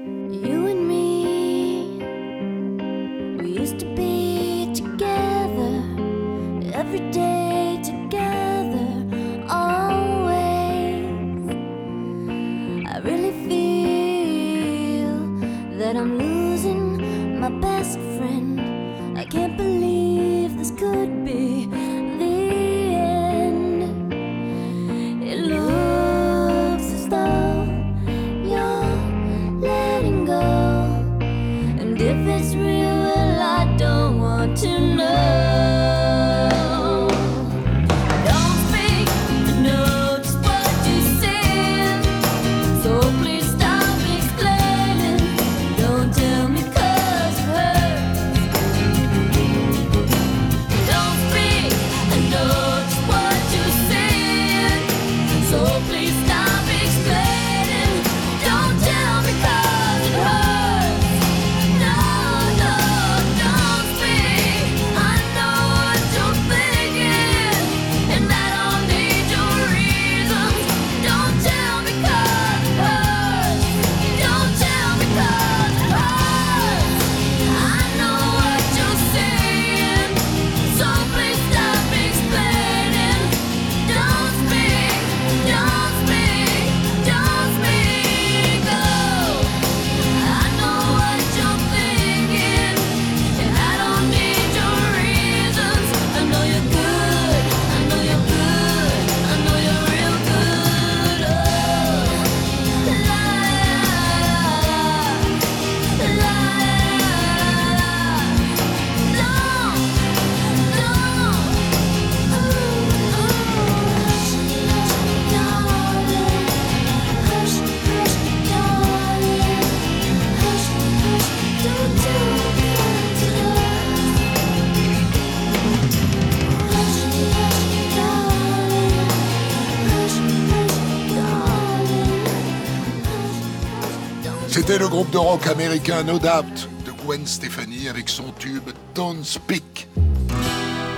De 135.16 135.20
rock 135.20 135.48
américain 135.48 136.04
No 136.04 136.20
Doubt 136.20 136.68
de 136.86 136.92
Gwen 136.92 137.26
Stefani 137.26 137.88
avec 137.88 138.10
son 138.10 138.34
tube 138.34 138.72
Don't 138.94 139.24
Speak. 139.24 139.88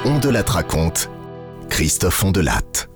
On 0.05 0.17
de 0.17 0.29
la 0.29 0.41
raconte. 0.41 1.07
Christophe 1.69 2.23
Ondelatte. 2.23 2.89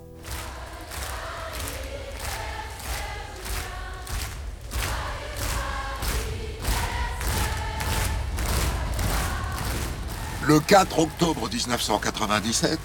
Le 10.47 10.60
4 10.60 10.97
octobre 10.97 11.47
1997, 11.47 12.79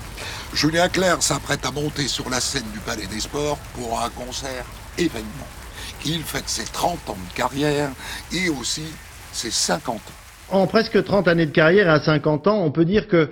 Julien 0.52 0.90
Clerc 0.90 1.22
s'apprête 1.22 1.64
à 1.64 1.70
monter 1.70 2.06
sur 2.06 2.28
la 2.28 2.42
scène 2.42 2.70
du 2.74 2.80
Palais 2.80 3.06
des 3.06 3.20
Sports 3.20 3.56
pour 3.72 3.98
un 4.02 4.10
concert 4.10 4.66
événement. 4.98 5.46
Il 6.04 6.22
fête 6.22 6.48
ses 6.48 6.64
30 6.64 7.10
ans 7.10 7.16
de 7.30 7.34
carrière 7.36 7.90
et 8.32 8.48
aussi 8.48 8.84
ses 9.32 9.50
50 9.50 9.96
ans. 9.96 10.00
En 10.50 10.66
presque 10.66 11.02
30 11.02 11.26
années 11.28 11.46
de 11.46 11.50
carrière, 11.50 11.90
à 11.90 12.00
50 12.00 12.46
ans, 12.46 12.60
on 12.62 12.70
peut 12.70 12.84
dire 12.84 13.08
que 13.08 13.30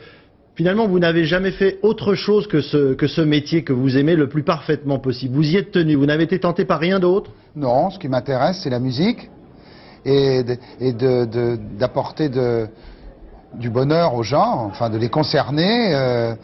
finalement 0.57 0.89
vous 0.89 0.99
n'avez 0.99 1.25
jamais 1.25 1.53
fait 1.53 1.79
autre 1.83 2.15
chose 2.15 2.49
que 2.49 2.61
ce, 2.61 2.95
que 2.95 3.07
ce 3.07 3.21
métier 3.21 3.63
que 3.63 3.73
vous 3.73 3.97
aimez 3.97 4.17
le 4.17 4.29
plus 4.29 4.43
parfaitement 4.43 4.99
possible. 4.99 5.35
Vous 5.37 5.49
y 5.49 5.57
êtes 5.57 5.71
tenu, 5.71 5.95
vous 5.95 6.07
n'avez 6.07 6.25
été 6.25 6.41
tenté 6.41 6.65
par 6.65 6.81
rien 6.81 6.99
d'autre? 6.99 7.31
Non, 7.55 7.91
ce 7.91 7.99
qui 8.01 8.09
m'intéresse, 8.09 8.61
c'est 8.63 8.71
la 8.71 8.81
musique 8.81 9.31
et 10.05 10.43
de- 10.43 11.25
de- 11.25 11.59
d'apporter 11.79 12.29
du 13.55 13.71
bonheur 13.71 14.15
aux 14.15 14.23
gens, 14.25 14.67
enfin 14.67 14.91
de 14.91 14.99
les 14.99 15.09
concerner 15.09 15.95
euh, 15.95 16.35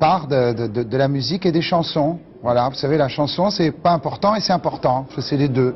par 0.00 0.26
de, 0.26 0.52
de- 0.54 0.66
de- 0.66 0.82
de 0.82 0.96
la 0.96 1.08
musique 1.08 1.44
et 1.46 1.52
des 1.52 1.62
chansons. 1.62 2.18
Voilà, 2.42 2.68
vous 2.68 2.74
savez, 2.74 2.96
la 2.96 3.08
chanson, 3.08 3.50
c'est 3.50 3.70
pas 3.72 3.92
important 3.92 4.34
et 4.34 4.40
c'est 4.40 4.52
important. 4.52 5.06
C'est 5.18 5.36
les 5.36 5.48
deux. 5.48 5.74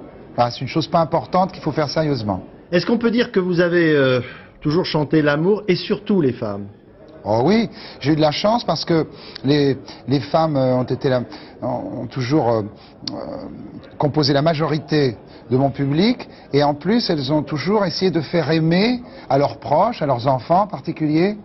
C'est 0.50 0.60
une 0.60 0.68
chose 0.68 0.86
pas 0.86 1.00
importante 1.00 1.52
qu'il 1.52 1.62
faut 1.62 1.72
faire 1.72 1.88
sérieusement. 1.88 2.40
Est-ce 2.72 2.86
qu'on 2.86 2.98
peut 2.98 3.10
dire 3.10 3.32
que 3.32 3.40
vous 3.40 3.60
avez 3.60 3.92
euh, 3.92 4.20
toujours 4.60 4.84
chanté 4.84 5.20
l'amour 5.22 5.62
et 5.68 5.74
surtout 5.74 6.20
les 6.20 6.32
femmes? 6.32 6.66
Oh 7.24 7.42
oui, 7.44 7.68
j'ai 8.00 8.12
eu 8.12 8.16
de 8.16 8.20
la 8.22 8.30
chance 8.30 8.64
parce 8.64 8.86
que 8.86 9.06
les, 9.44 9.76
les 10.08 10.20
femmes 10.20 10.56
euh, 10.56 10.76
ont 10.76 10.84
été 10.84 11.10
la- 11.10 11.22
ont 11.60 12.02
ont 12.02 12.06
toujours 12.06 12.48
euh, 12.50 12.62
composé 13.98 14.32
la 14.32 14.40
majorité 14.40 15.16
de 15.50 15.56
mon 15.58 15.68
public 15.70 16.26
et 16.54 16.62
en 16.62 16.72
plus 16.74 17.10
elles 17.10 17.30
ont 17.30 17.42
toujours 17.42 17.84
essayé 17.84 18.10
de 18.10 18.22
faire 18.22 18.50
aimer 18.50 19.02
à 19.28 19.36
leurs 19.36 19.58
proches, 19.58 20.00
à 20.00 20.06
leurs 20.06 20.26
enfants 20.28 20.62
en 20.62 20.66
particulier, 20.66 21.36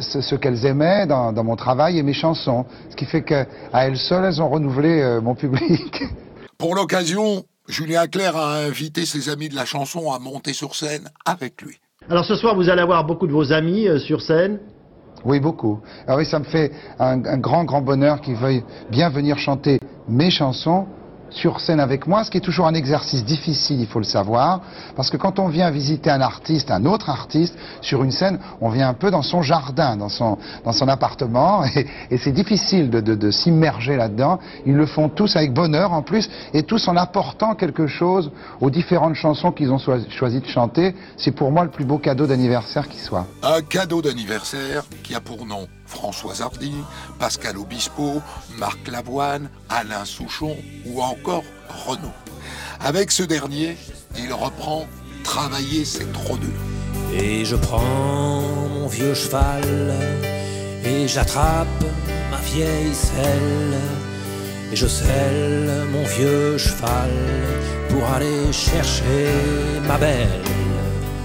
ce, 0.00 0.20
ce 0.20 0.34
qu'elles 0.34 0.66
aimaient 0.66 1.06
dans, 1.06 1.32
dans 1.32 1.44
mon 1.44 1.56
travail 1.56 1.98
et 1.98 2.02
mes 2.02 2.12
chansons. 2.12 2.64
Ce 2.90 2.96
qui 2.96 3.04
fait 3.04 3.22
qu'à 3.22 3.46
elles 3.72 3.96
seules, 3.96 4.24
elles 4.24 4.40
ont 4.40 4.48
renouvelé 4.48 5.00
euh, 5.00 5.20
mon 5.20 5.34
public. 5.34 6.02
Pour 6.58 6.74
l'occasion, 6.74 7.44
Julien 7.68 8.06
Clerc 8.06 8.36
a 8.36 8.58
invité 8.58 9.06
ses 9.06 9.28
amis 9.28 9.48
de 9.48 9.54
la 9.54 9.64
chanson 9.64 10.12
à 10.12 10.18
monter 10.18 10.52
sur 10.52 10.74
scène 10.74 11.10
avec 11.24 11.62
lui. 11.62 11.78
Alors 12.08 12.24
ce 12.24 12.34
soir, 12.34 12.54
vous 12.54 12.68
allez 12.68 12.82
avoir 12.82 13.04
beaucoup 13.04 13.26
de 13.26 13.32
vos 13.32 13.52
amis 13.52 13.88
euh, 13.88 13.98
sur 13.98 14.20
scène. 14.20 14.58
Oui, 15.24 15.40
beaucoup. 15.40 15.80
Alors 16.06 16.18
oui, 16.18 16.26
ça 16.26 16.38
me 16.38 16.44
fait 16.44 16.70
un, 16.98 17.24
un 17.24 17.38
grand, 17.38 17.64
grand 17.64 17.80
bonheur 17.80 18.20
qu'ils 18.20 18.36
veuillent 18.36 18.64
bien 18.90 19.08
venir 19.08 19.38
chanter 19.38 19.80
mes 20.06 20.30
chansons 20.30 20.86
sur 21.34 21.60
scène 21.60 21.80
avec 21.80 22.06
moi, 22.06 22.24
ce 22.24 22.30
qui 22.30 22.38
est 22.38 22.40
toujours 22.40 22.66
un 22.66 22.74
exercice 22.74 23.24
difficile, 23.24 23.80
il 23.80 23.86
faut 23.86 23.98
le 23.98 24.04
savoir, 24.04 24.60
parce 24.96 25.10
que 25.10 25.16
quand 25.16 25.38
on 25.38 25.48
vient 25.48 25.70
visiter 25.70 26.10
un 26.10 26.20
artiste, 26.20 26.70
un 26.70 26.84
autre 26.84 27.10
artiste, 27.10 27.54
sur 27.80 28.02
une 28.02 28.12
scène, 28.12 28.38
on 28.60 28.70
vient 28.70 28.88
un 28.88 28.94
peu 28.94 29.10
dans 29.10 29.22
son 29.22 29.42
jardin, 29.42 29.96
dans 29.96 30.08
son, 30.08 30.38
appartement, 30.88 31.64
et, 32.10 32.18
c'est 32.18 32.32
difficile 32.32 32.90
de, 32.90 33.30
s'immerger 33.30 33.96
là-dedans. 33.96 34.38
Ils 34.64 34.74
le 34.74 34.86
font 34.86 35.08
tous 35.08 35.36
avec 35.36 35.52
bonheur 35.52 35.92
en 35.92 36.02
plus, 36.02 36.30
et 36.52 36.62
tous 36.62 36.86
en 36.88 36.96
apportant 36.96 37.54
quelque 37.54 37.86
chose 37.86 38.30
aux 38.60 38.70
différentes 38.70 39.14
chansons 39.14 39.50
qu'ils 39.50 39.72
ont 39.72 39.78
choi- 39.78 40.08
choisi 40.10 40.40
de 40.40 40.46
chanter. 40.46 40.94
C'est 41.16 41.32
pour 41.32 41.50
moi 41.50 41.64
le 41.64 41.70
plus 41.70 41.84
beau 41.84 41.98
cadeau 41.98 42.26
d'anniversaire 42.26 42.88
qui 42.88 42.98
soit. 42.98 43.26
Un 43.42 43.60
cadeau 43.62 44.00
d'anniversaire 44.00 44.84
qui 45.02 45.14
a 45.14 45.20
pour 45.20 45.44
nom 45.46 45.66
Françoise 45.94 46.42
Hardy, 46.42 46.74
Pascal 47.18 47.56
Obispo, 47.56 48.20
Marc 48.58 48.88
Lavoine, 48.88 49.48
Alain 49.68 50.04
Souchon 50.04 50.56
ou 50.86 51.02
encore 51.02 51.44
Renaud. 51.86 52.12
Avec 52.80 53.10
ce 53.10 53.22
dernier, 53.22 53.76
il 54.18 54.32
reprend 54.32 54.86
Travailler 55.24 55.84
c'est 55.84 56.12
trop 56.12 56.36
dur. 56.36 56.52
Et 57.14 57.44
je 57.44 57.56
prends 57.56 58.42
mon 58.74 58.86
vieux 58.86 59.14
cheval 59.14 59.64
et 60.84 61.08
j'attrape 61.08 61.66
ma 62.30 62.36
vieille 62.38 62.94
selle 62.94 63.78
Et 64.70 64.76
je 64.76 64.86
selle 64.86 65.86
mon 65.92 66.04
vieux 66.04 66.58
cheval 66.58 67.10
pour 67.88 68.04
aller 68.10 68.52
chercher 68.52 69.32
ma 69.88 69.96
belle. 69.96 70.42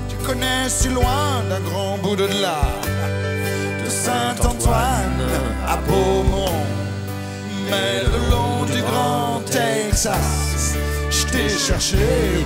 Tu 0.08 0.16
connais 0.26 0.70
si 0.70 0.88
loin 0.90 1.44
d'un 1.50 1.60
grand 1.60 1.98
bout 1.98 2.16
de 2.16 2.28
là, 2.42 2.62
Saint-Antoine 3.90 5.22
à 5.68 5.78
Beaumont, 5.78 6.64
mais 7.70 8.04
le 8.04 8.30
long 8.30 8.64
du 8.66 8.82
grand 8.84 9.42
Texas, 9.50 10.76
je 11.10 11.26
t'ai 11.26 11.50
cherché 11.50 11.98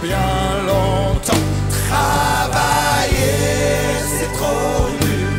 bien 0.02 0.64
longtemps. 0.66 1.34
Travailler, 1.90 3.36
c'est 4.08 4.32
trop 4.38 4.88
dur, 5.02 5.32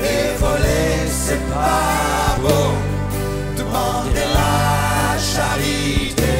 et 0.00 0.36
voler, 0.38 1.08
c'est 1.08 1.42
pas 1.50 2.36
beau. 2.40 2.72
Demander 3.56 4.26
la 4.34 5.18
charité, 5.18 6.34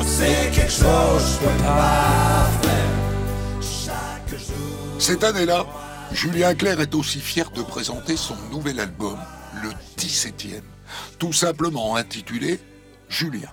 c'est 0.00 0.50
quelque 0.52 0.72
chose 0.72 1.22
que 1.22 1.30
je 1.32 1.38
peux 1.38 1.62
pas 1.64 2.48
faire. 2.62 2.90
Chaque 3.60 4.38
jour. 4.38 4.74
Cette 4.98 5.22
année-là, 5.22 5.64
Julien 6.12 6.54
Clerc 6.54 6.80
est 6.80 6.94
aussi 6.94 7.20
fier 7.20 7.50
de 7.50 7.62
présenter 7.62 8.16
son 8.16 8.34
nouvel 8.50 8.80
album, 8.80 9.16
le 9.62 9.70
17e, 9.96 10.62
tout 11.18 11.32
simplement 11.32 11.94
intitulé 11.94 12.58
Julien. 13.08 13.48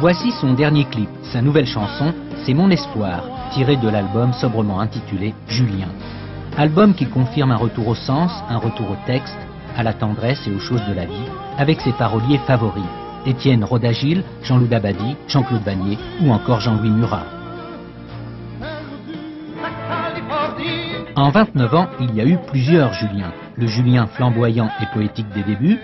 Voici 0.00 0.32
son 0.40 0.54
dernier 0.54 0.86
clip, 0.86 1.10
sa 1.30 1.42
nouvelle 1.42 1.66
chanson, 1.66 2.14
C'est 2.46 2.54
mon 2.54 2.70
espoir, 2.70 3.22
tiré 3.52 3.76
de 3.76 3.88
l'album 3.88 4.32
sobrement 4.32 4.80
intitulé 4.80 5.34
Julien. 5.46 5.90
Album 6.56 6.94
qui 6.94 7.06
confirme 7.06 7.52
un 7.52 7.56
retour 7.56 7.88
au 7.88 7.94
sens, 7.94 8.32
un 8.48 8.56
retour 8.56 8.90
au 8.90 8.96
texte, 9.06 9.36
à 9.76 9.82
la 9.82 9.92
tendresse 9.92 10.40
et 10.46 10.50
aux 10.50 10.58
choses 10.58 10.84
de 10.88 10.94
la 10.94 11.04
vie, 11.04 11.28
avec 11.58 11.82
ses 11.82 11.92
paroliers 11.92 12.40
favoris, 12.46 12.82
Étienne 13.26 13.64
Rodagil, 13.64 14.24
Jean-Loup 14.42 14.66
Dabadi, 14.66 15.16
Jean-Claude 15.28 15.62
Vanier 15.62 15.98
ou 16.22 16.30
encore 16.30 16.60
Jean-Louis 16.60 16.90
Murat. 16.90 17.24
En 21.16 21.30
29 21.30 21.74
ans, 21.74 21.88
il 22.00 22.14
y 22.14 22.20
a 22.20 22.24
eu 22.24 22.38
plusieurs 22.46 22.92
Juliens. 22.94 23.32
Le 23.56 23.66
Julien 23.66 24.06
flamboyant 24.06 24.70
et 24.80 24.86
poétique 24.94 25.28
des 25.34 25.42
débuts, 25.42 25.78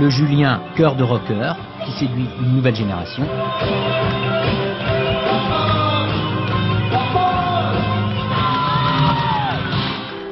le 0.00 0.10
Julien 0.10 0.60
cœur 0.76 0.94
de 0.94 1.02
rocker 1.02 1.54
qui 1.84 1.92
séduit 1.98 2.28
une 2.40 2.56
nouvelle 2.56 2.76
génération. 2.76 3.26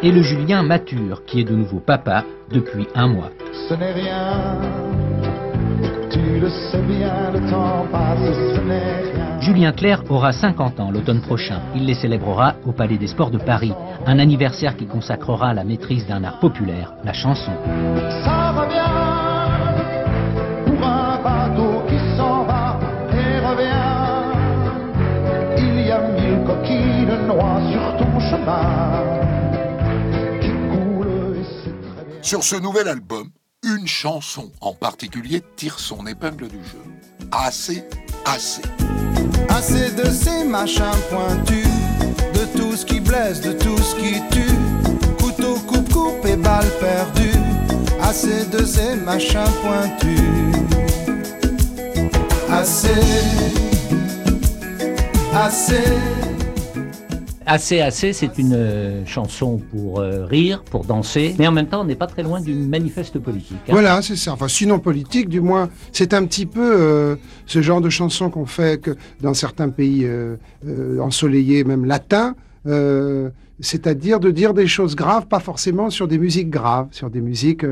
Et 0.06 0.12
le 0.12 0.22
Julien 0.22 0.62
mature 0.62 1.24
qui 1.24 1.40
est 1.40 1.44
de 1.44 1.56
nouveau 1.56 1.80
papa 1.80 2.22
depuis 2.48 2.86
un 2.94 3.08
mois. 3.08 3.32
Ce 3.68 3.74
n'est 3.74 3.92
rien, 3.92 4.60
tu 6.12 6.38
le 6.38 6.48
sais 6.48 6.80
bien, 6.82 7.32
le 7.32 7.40
temps 7.50 7.84
passe, 7.90 8.20
ce 8.54 8.60
n'est 8.60 9.02
rien. 9.02 9.40
Julien 9.40 9.72
Clerc 9.72 10.04
aura 10.08 10.30
50 10.30 10.78
ans 10.78 10.92
l'automne 10.92 11.20
prochain. 11.22 11.60
Il 11.74 11.86
les 11.86 11.94
célébrera 11.94 12.54
au 12.64 12.70
Palais 12.70 12.98
des 12.98 13.08
Sports 13.08 13.32
de 13.32 13.38
Paris. 13.38 13.72
Un 14.06 14.20
anniversaire 14.20 14.76
qui 14.76 14.86
consacrera 14.86 15.52
la 15.52 15.64
maîtrise 15.64 16.06
d'un 16.06 16.22
art 16.22 16.38
populaire, 16.38 16.94
la 17.02 17.12
chanson. 17.12 17.50
Ça 18.22 18.52
revient 18.52 18.86
pour 20.66 20.86
un 20.86 21.20
bateau 21.20 21.82
qui 21.88 21.98
s'en 22.16 22.44
va 22.44 22.78
et 23.10 23.40
revient. 23.44 23.82
Il 25.58 25.84
y 25.84 25.90
a 25.90 25.98
mille 25.98 26.44
coquilles 26.46 27.26
noix 27.26 27.60
sur 27.72 27.96
ton 27.96 28.20
chemin 28.20 29.26
Sur 32.26 32.42
ce 32.42 32.56
nouvel 32.56 32.88
album, 32.88 33.30
une 33.62 33.86
chanson 33.86 34.50
en 34.60 34.72
particulier 34.72 35.44
tire 35.54 35.78
son 35.78 36.08
épingle 36.08 36.48
du 36.48 36.56
jeu. 36.56 36.82
Assez, 37.30 37.84
assez. 38.24 38.62
Assez 39.48 39.92
de 39.92 40.10
ces 40.10 40.42
machins 40.42 40.90
pointus, 41.08 41.68
de 42.34 42.58
tout 42.58 42.74
ce 42.74 42.84
qui 42.84 42.98
blesse, 42.98 43.40
de 43.42 43.52
tout 43.52 43.78
ce 43.78 43.94
qui 43.94 44.14
tue. 44.32 45.22
Couteau, 45.22 45.54
coupe, 45.68 45.88
coupe 45.92 46.26
et 46.26 46.34
balle 46.34 46.66
perdue. 46.80 47.38
Assez 48.02 48.44
de 48.46 48.64
ces 48.64 48.96
machins 48.96 49.44
pointus. 49.62 50.18
Assez, 52.50 52.90
assez. 55.32 56.15
Assez, 57.48 57.80
assez, 57.80 58.12
c'est 58.12 58.38
une 58.38 58.54
euh, 58.54 59.06
chanson 59.06 59.58
pour 59.70 60.00
euh, 60.00 60.24
rire, 60.26 60.64
pour 60.64 60.84
danser, 60.84 61.36
mais 61.38 61.46
en 61.46 61.52
même 61.52 61.68
temps, 61.68 61.82
on 61.82 61.84
n'est 61.84 61.94
pas 61.94 62.08
très 62.08 62.24
loin 62.24 62.40
d'une 62.40 62.68
manifeste 62.68 63.20
politique. 63.20 63.56
hein. 63.68 63.70
Voilà, 63.72 64.02
c'est 64.02 64.16
ça. 64.16 64.32
Enfin, 64.32 64.48
sinon 64.48 64.80
politique, 64.80 65.28
du 65.28 65.40
moins, 65.40 65.68
c'est 65.92 66.12
un 66.12 66.24
petit 66.26 66.44
peu 66.44 66.60
euh, 66.60 67.14
ce 67.46 67.62
genre 67.62 67.80
de 67.80 67.88
chanson 67.88 68.30
qu'on 68.30 68.46
fait 68.46 68.80
que 68.80 68.96
dans 69.20 69.32
certains 69.32 69.68
pays 69.68 70.08
ensoleillés, 71.00 71.62
même 71.62 71.84
latins. 71.84 72.34
c'est-à-dire 73.60 74.18
de 74.18 74.32
dire 74.32 74.52
des 74.52 74.66
choses 74.66 74.96
graves, 74.96 75.28
pas 75.28 75.38
forcément 75.40 75.88
sur 75.88 76.08
des 76.08 76.18
musiques 76.18 76.50
graves, 76.50 76.88
sur 76.90 77.10
des 77.10 77.20
musiques 77.20 77.64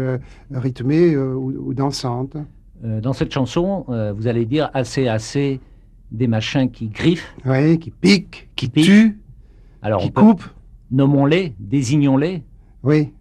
rythmées 0.53 1.17
ou, 1.17 1.53
ou 1.69 1.75
dansantes. 1.75 2.37
Dans 2.81 3.13
cette 3.13 3.33
chanson, 3.33 3.87
vous 3.89 4.27
allez 4.29 4.45
dire 4.47 4.71
assez, 4.73 5.09
assez 5.09 5.59
des 6.13 6.29
machins 6.29 6.71
qui 6.71 6.87
griffent. 6.87 7.35
Oui, 7.45 7.79
qui 7.81 7.91
piquent, 7.91 8.49
qui 8.55 8.71
tuent. 8.71 9.19
Alors, 9.85 10.01
qui 10.01 10.11
coupent. 10.11 10.45
Nommons-les, 10.91 11.55
désignons-les. 11.61 12.43
Oui. 12.83 13.13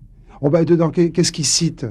Oh 0.41 0.49
bah 0.49 0.65
dedans, 0.65 0.89
qu'est- 0.89 1.11
qu'est-ce 1.11 1.31
qu'il 1.31 1.45
cite 1.45 1.85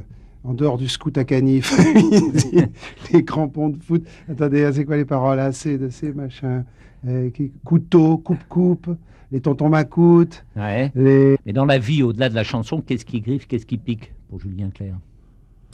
en 0.45 0.55
dehors 0.55 0.77
du 0.79 0.89
scout 0.89 1.17
à 1.17 1.25
canif? 1.25 1.73
Les 3.13 3.25
crampons 3.25 3.69
de 3.71 3.79
foot. 3.83 4.05
Attendez, 4.31 4.69
c'est 4.73 4.85
quoi 4.85 4.97
les 4.97 5.05
paroles? 5.05 5.39
Assez 5.41 5.79
de 5.79 5.89
ces 5.89 6.13
machins 6.13 6.65
euh, 7.07 7.31
qui- 7.31 7.53
Couteau, 7.65 8.19
coupe-coupe, 8.19 8.91
les 9.31 9.41
tontons 9.41 9.69
macoutes. 9.69 10.45
Ouais. 10.57 10.91
Les... 10.95 11.37
Mais 11.47 11.53
dans 11.53 11.65
la 11.65 11.79
vie, 11.79 12.03
au-delà 12.03 12.29
de 12.29 12.35
la 12.35 12.45
chanson, 12.45 12.81
qu'est-ce 12.81 13.05
qui 13.05 13.21
griffe, 13.21 13.47
qu'est-ce 13.47 13.67
qui 13.67 13.79
pique 13.79 14.13
pour 14.29 14.41
Julien 14.41 14.71
Clerc? 14.71 14.97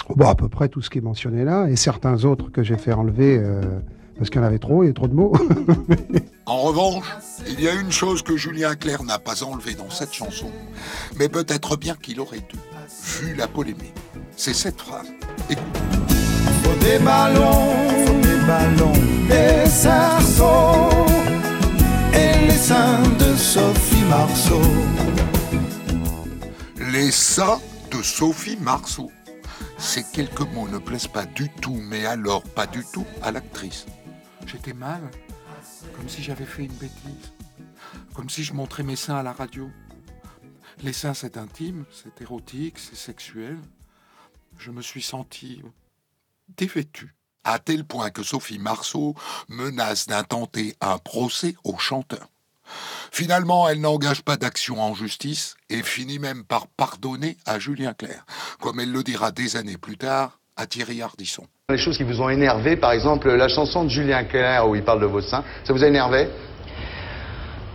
Oh, 0.08 0.14
bah, 0.16 0.30
à 0.30 0.34
peu 0.34 0.48
près 0.48 0.68
tout 0.68 0.80
ce 0.80 0.88
qui 0.90 0.98
est 0.98 1.02
mentionné 1.02 1.44
là, 1.44 1.68
et 1.68 1.76
certains 1.76 2.24
autres 2.24 2.50
que 2.50 2.62
j'ai 2.62 2.78
fait 2.78 2.92
enlever 2.92 3.38
euh, 3.38 3.80
parce 4.18 4.30
qu'il 4.30 4.40
y 4.40 4.44
en 4.44 4.46
avait 4.46 4.58
trop, 4.58 4.82
il 4.82 4.88
y 4.88 4.90
a 4.90 4.92
trop 4.92 5.08
de 5.08 5.14
mots. 5.14 5.32
En 6.48 6.62
revanche, 6.62 7.04
il 7.46 7.60
y 7.60 7.68
a 7.68 7.74
une 7.74 7.92
chose 7.92 8.22
que 8.22 8.34
Julien 8.38 8.74
Clerc 8.74 9.04
n'a 9.04 9.18
pas 9.18 9.42
enlevée 9.42 9.74
dans 9.74 9.90
cette 9.90 10.14
chanson, 10.14 10.50
mais 11.18 11.28
peut-être 11.28 11.76
bien 11.76 11.94
qu'il 11.94 12.20
aurait 12.20 12.38
dû, 12.38 12.56
vu 13.20 13.34
la 13.34 13.46
polémique. 13.46 13.92
C'est 14.34 14.54
cette 14.54 14.80
phrase. 14.80 15.08
Écoute. 15.50 15.62
Faut 16.62 16.74
des 16.82 16.98
ballons, 17.00 18.06
faut 18.06 18.20
des 18.20 18.46
ballons, 18.46 18.92
des 19.28 19.68
cerceaux 19.68 20.88
et 22.14 22.46
les 22.46 22.56
seins 22.56 23.02
de 23.18 23.36
Sophie 23.36 24.04
Marceau. 24.08 24.62
Les 26.90 27.10
ça 27.10 27.60
de 27.90 28.02
Sophie 28.02 28.56
Marceau. 28.58 29.10
Ces 29.76 30.02
quelques 30.02 30.50
mots 30.54 30.66
ne 30.66 30.78
plaisent 30.78 31.08
pas 31.08 31.26
du 31.26 31.50
tout, 31.60 31.78
mais 31.90 32.06
alors 32.06 32.42
pas 32.42 32.66
du 32.66 32.82
tout 32.90 33.04
à 33.22 33.32
l'actrice. 33.32 33.84
J'étais 34.50 34.72
mal, 34.72 35.02
comme 35.94 36.08
si 36.08 36.22
j'avais 36.22 36.46
fait 36.46 36.64
une 36.64 36.72
bêtise, 36.72 37.32
comme 38.14 38.30
si 38.30 38.42
je 38.42 38.54
montrais 38.54 38.82
mes 38.82 38.96
seins 38.96 39.16
à 39.16 39.22
la 39.22 39.34
radio. 39.34 39.70
Les 40.82 40.94
seins, 40.94 41.12
c'est 41.12 41.36
intime, 41.36 41.84
c'est 41.92 42.22
érotique, 42.22 42.78
c'est 42.78 42.96
sexuel. 42.96 43.58
Je 44.56 44.70
me 44.70 44.80
suis 44.80 45.02
senti 45.02 45.62
dévêtu, 46.56 47.14
à 47.44 47.58
tel 47.58 47.84
point 47.84 48.08
que 48.08 48.22
Sophie 48.22 48.58
Marceau 48.58 49.14
menace 49.48 50.06
d'intenter 50.06 50.74
un 50.80 50.96
procès 50.96 51.54
au 51.62 51.76
chanteur. 51.76 52.30
Finalement, 53.12 53.68
elle 53.68 53.82
n'engage 53.82 54.22
pas 54.22 54.38
d'action 54.38 54.80
en 54.80 54.94
justice 54.94 55.56
et 55.68 55.82
finit 55.82 56.18
même 56.18 56.44
par 56.44 56.68
pardonner 56.68 57.36
à 57.44 57.58
Julien 57.58 57.92
Clerc, 57.92 58.24
comme 58.62 58.80
elle 58.80 58.92
le 58.92 59.02
dira 59.02 59.30
des 59.30 59.56
années 59.56 59.76
plus 59.76 59.98
tard 59.98 60.38
à 60.58 60.66
Thierry 60.66 61.00
Ardisson. 61.00 61.44
Les 61.70 61.78
choses 61.78 61.96
qui 61.96 62.02
vous 62.04 62.20
ont 62.20 62.28
énervé, 62.28 62.76
par 62.76 62.92
exemple 62.92 63.30
la 63.32 63.48
chanson 63.48 63.84
de 63.84 63.88
Julien 63.88 64.24
Clerc 64.24 64.68
où 64.68 64.74
il 64.74 64.82
parle 64.82 65.00
de 65.00 65.06
vos 65.06 65.22
seins, 65.22 65.44
ça 65.64 65.72
vous 65.72 65.82
a 65.82 65.86
énervé? 65.86 66.28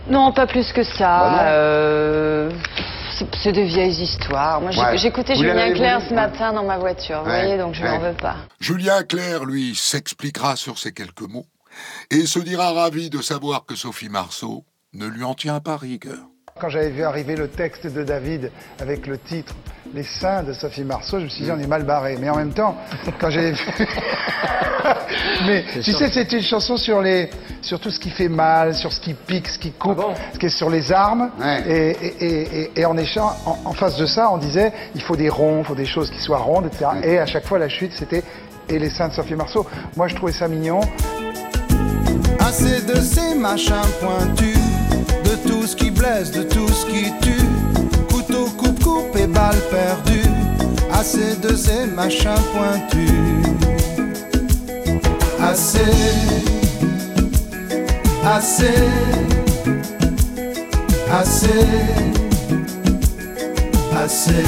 Non, 0.08 0.32
pas 0.32 0.46
plus 0.46 0.70
que 0.72 0.82
ça. 0.84 0.98
Bah. 1.00 1.42
Euh, 1.44 2.50
c'est- 3.42 3.52
de 3.52 3.62
vieilles 3.62 4.02
histoires. 4.02 4.60
Moi, 4.60 4.70
j'ai- 4.70 4.80
Ouais. 4.80 4.98
j'écoutais 4.98 5.34
Julien 5.34 5.68
voulu 5.68 5.78
ce 6.08 6.12
matin 6.14 6.52
dans 6.52 6.64
ma 6.64 6.76
voiture, 6.78 7.20
vous 7.20 7.30
voyez, 7.30 7.56
donc 7.56 7.74
je 7.74 7.82
ouais. 7.82 7.88
n'en 7.90 8.00
veux 8.00 8.12
pas. 8.14 8.36
Julien 8.60 9.02
Clerc, 9.02 9.44
lui, 9.46 9.74
s'expliquera 9.74 10.56
sur 10.56 10.78
ces 10.78 10.92
quelques 10.92 11.22
mots 11.22 11.46
et 12.10 12.26
se 12.26 12.38
dira 12.38 12.72
ravi 12.72 13.08
de 13.08 13.22
savoir 13.22 13.64
que 13.64 13.76
Sophie 13.76 14.08
Marceau 14.10 14.64
ne 14.92 15.06
lui 15.06 15.24
en 15.24 15.34
tient 15.34 15.60
pas 15.60 15.76
rigueur. 15.76 16.18
Quand 16.60 16.68
j'avais 16.68 16.90
vu 16.90 17.02
arriver 17.02 17.34
le 17.34 17.48
texte 17.48 17.84
de 17.88 18.04
David 18.04 18.52
avec 18.80 19.08
le 19.08 19.18
titre 19.18 19.52
Les 19.92 20.04
seins 20.04 20.44
de 20.44 20.52
Sophie 20.52 20.84
Marceau, 20.84 21.18
je 21.18 21.24
me 21.24 21.28
suis 21.28 21.42
dit 21.42 21.50
on 21.50 21.58
est 21.58 21.66
mal 21.66 21.82
barré. 21.82 22.16
Mais 22.20 22.30
en 22.30 22.36
même 22.36 22.52
temps, 22.52 22.76
quand 23.18 23.28
j'avais 23.28 23.50
vu. 23.50 23.64
Mais 25.46 25.64
C'est 25.72 25.80
tu 25.80 25.90
sûr. 25.90 25.98
sais, 25.98 26.10
c'était 26.12 26.36
une 26.36 26.44
chanson 26.44 26.76
sur, 26.76 27.02
les, 27.02 27.28
sur 27.60 27.80
tout 27.80 27.90
ce 27.90 27.98
qui 27.98 28.08
fait 28.10 28.28
mal, 28.28 28.72
sur 28.76 28.92
ce 28.92 29.00
qui 29.00 29.14
pique, 29.14 29.48
ce 29.48 29.58
qui 29.58 29.72
coupe, 29.72 30.00
ce 30.32 30.38
qui 30.38 30.46
est 30.46 30.50
sur 30.50 30.70
les 30.70 30.92
armes. 30.92 31.32
Et, 31.66 31.72
et- 31.90 32.24
et- 32.24 32.60
et- 32.62 32.80
et 32.80 32.84
en, 32.84 32.96
échange, 32.98 33.32
en, 33.46 33.58
en 33.64 33.72
face 33.72 33.96
de 33.96 34.06
ça, 34.06 34.30
on 34.30 34.36
disait 34.38 34.72
il 34.94 35.02
faut 35.02 35.16
des 35.16 35.28
ronds, 35.28 35.58
il 35.62 35.64
faut 35.64 35.74
des 35.74 35.86
choses 35.86 36.08
qui 36.08 36.20
soient 36.20 36.38
rondes, 36.38 36.66
etc. 36.66 36.86
Et 37.02 37.18
à 37.18 37.26
chaque 37.26 37.46
fois, 37.46 37.58
la 37.58 37.68
chute, 37.68 37.92
c'était 37.98 38.22
Et 38.68 38.78
les 38.78 38.90
seins 38.90 39.08
de 39.08 39.12
Sophie 39.14 39.34
Marceau. 39.34 39.66
Moi, 39.96 40.06
je 40.06 40.14
trouvais 40.14 40.32
ça 40.32 40.46
mignon. 40.46 40.80
Assez 42.38 42.80
de 42.82 42.94
ces 43.00 43.34
machins 43.34 43.74
pointus, 44.00 44.56
tout 45.46 45.66
ce 45.66 45.76
qui 45.76 45.90
blesse, 45.90 46.30
de 46.30 46.42
tout 46.42 46.68
ce 46.68 46.86
qui 46.86 47.12
tue. 47.20 47.48
Couteau, 48.12 48.46
coupe, 48.56 48.82
coupe 48.82 49.16
et 49.16 49.26
balle 49.26 49.60
perdue. 49.70 50.28
Assez 50.92 51.36
de 51.42 51.54
ces 51.56 51.86
machins 51.86 52.42
pointus. 52.54 53.10
Assez, 55.40 55.80
assez, 58.24 58.74
assez, 61.12 61.66
assez. 64.04 64.44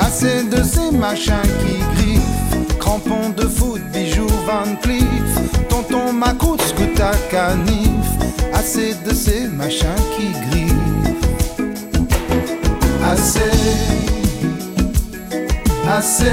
Assez 0.00 0.44
de 0.44 0.62
ces 0.62 0.90
machins 0.96 1.48
qui 1.60 1.78
griffent. 1.96 2.78
Crampons 2.78 3.30
de 3.36 3.42
foot, 3.42 3.80
bijoux 3.92 4.26
Van 4.46 4.74
Cleef. 4.82 5.68
Tonton 5.68 6.12
Macoute, 6.12 6.62
Scouta 6.62 7.12
Canif. 7.30 7.99
Assez 8.60 8.94
de 9.06 9.14
ces 9.14 9.48
machins 9.48 9.88
qui 10.14 10.28
griffent. 10.50 10.74
Assez, 13.02 13.40
assez, 15.88 16.26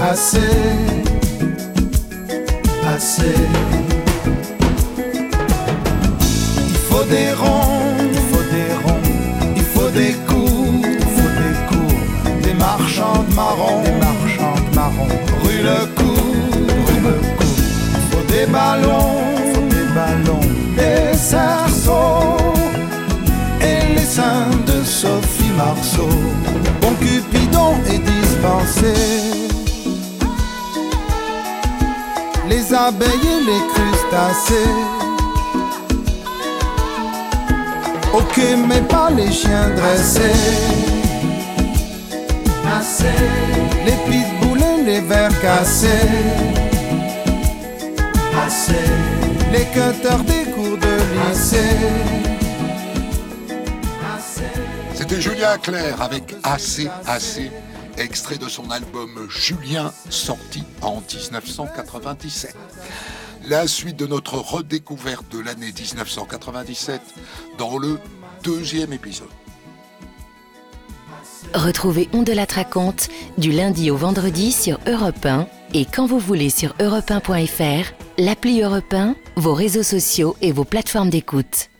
assez, 0.00 0.38
assez. 2.86 3.34
Il 6.68 6.76
faut 6.88 7.04
des 7.10 7.32
ronds, 7.32 7.96
il 8.12 8.20
faut 8.30 8.46
des 8.54 8.72
ronds, 8.84 9.02
il 9.56 9.62
faut 9.64 9.90
des 9.90 10.14
coups, 10.28 10.86
il 10.86 11.08
faut 11.16 11.32
des 11.42 11.54
coups, 11.68 12.44
des 12.44 12.54
marchands 12.54 13.24
de 13.28 13.34
marrons, 13.34 13.82
des 13.82 13.96
marchands 14.06 14.54
de 14.70 14.74
marrons, 14.76 15.08
rue 15.42 15.62
le 15.64 15.80
cou, 15.96 16.14
rue 16.86 17.00
le 17.02 17.14
cou. 17.38 17.50
Il 17.92 18.04
faut 18.10 18.26
des 18.32 18.46
ballons, 18.46 19.19
et 23.60 23.94
les 23.94 24.04
seins 24.04 24.48
de 24.66 24.82
Sophie 24.84 25.52
Marceau. 25.54 26.08
Bon 26.80 26.94
Cupidon 26.94 27.74
est 27.86 27.98
dispensé. 27.98 28.94
Les 32.48 32.72
abeilles 32.72 33.28
et 33.36 33.44
les 33.50 33.62
crustacés. 33.72 34.72
Ok, 38.14 38.40
mais 38.66 38.80
pas 38.80 39.10
les 39.10 39.30
chiens 39.30 39.70
dressés. 39.76 40.40
Assez. 42.78 43.18
Les 43.84 43.98
pitbulls 44.08 44.62
et 44.62 44.82
les 44.84 45.00
vers 45.00 45.38
cassés. 45.42 46.08
Assez. 48.46 48.86
Les 49.52 49.66
cutters 49.74 50.24
des. 50.24 50.39
C'était 54.94 55.20
Julien 55.20 55.58
Clerc 55.58 56.00
avec 56.00 56.34
Assez, 56.42 56.88
Assez, 57.06 57.50
extrait 57.96 58.36
de 58.36 58.48
son 58.48 58.70
album 58.70 59.28
Julien, 59.28 59.92
sorti 60.08 60.62
en 60.82 61.00
1997. 61.00 62.54
La 63.48 63.66
suite 63.66 63.96
de 63.96 64.06
notre 64.06 64.34
redécouverte 64.34 65.30
de 65.32 65.40
l'année 65.40 65.72
1997 65.72 67.00
dans 67.58 67.78
le 67.78 67.98
deuxième 68.42 68.92
épisode. 68.92 69.28
Retrouvez 71.54 72.08
On 72.12 72.22
de 72.22 72.32
la 72.32 72.44
raconte 72.44 73.08
du 73.38 73.50
lundi 73.50 73.90
au 73.90 73.96
vendredi 73.96 74.52
sur 74.52 74.78
Europe 74.86 75.24
1 75.24 75.48
et 75.74 75.84
quand 75.84 76.06
vous 76.06 76.18
voulez 76.18 76.50
sur 76.50 76.74
europe1.fr, 76.76 77.92
l'appli 78.20 78.60
Europe 78.60 78.92
1, 78.92 79.16
vos 79.36 79.54
réseaux 79.54 79.82
sociaux 79.82 80.36
et 80.42 80.52
vos 80.52 80.64
plateformes 80.64 81.08
d'écoute. 81.08 81.70